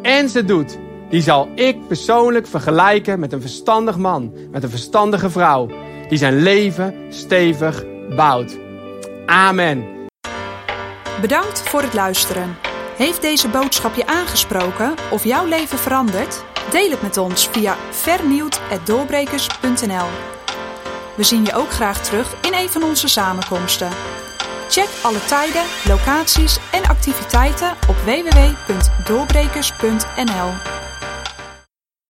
en 0.03 0.29
ze 0.29 0.45
doet, 0.45 0.79
die 1.09 1.23
zal 1.23 1.49
ik 1.55 1.87
persoonlijk 1.87 2.47
vergelijken 2.47 3.21
met 3.21 3.33
een 3.33 3.41
verstandig 3.41 3.97
man, 3.97 4.33
met 4.51 4.63
een 4.63 4.71
verstandige 4.71 5.31
vrouw, 5.31 5.69
die 6.09 6.19
zijn 6.19 6.43
leven 6.43 6.95
stevig 7.09 7.85
bouwt. 8.17 8.57
Amen. 9.27 9.85
Bedankt 11.21 11.61
voor 11.61 11.83
het 11.83 11.95
luisteren. 11.95 12.57
Heeft 12.97 13.23
deze 13.23 13.49
boodschap 13.49 13.95
je 13.95 14.07
aangesproken 14.07 14.95
of 15.11 15.25
jouw 15.25 15.47
leven 15.47 15.79
veranderd? 15.79 16.45
Deel 16.71 16.91
het 16.91 17.03
met 17.03 17.17
ons 17.17 17.49
via 17.49 17.77
vernieuwd.doorbrekers.nl 17.91 20.07
We 21.15 21.23
zien 21.23 21.45
je 21.45 21.55
ook 21.55 21.71
graag 21.71 22.05
terug 22.05 22.35
in 22.43 22.55
een 22.55 22.69
van 22.69 22.83
onze 22.83 23.09
samenkomsten. 23.09 23.91
Check 24.69 24.89
alle 25.03 25.25
tijden, 25.25 25.65
locaties 25.85 26.59
en 26.73 26.83
activiteiten 26.83 27.71
op 27.89 27.97
www.doorbrekers.nl 27.97 30.84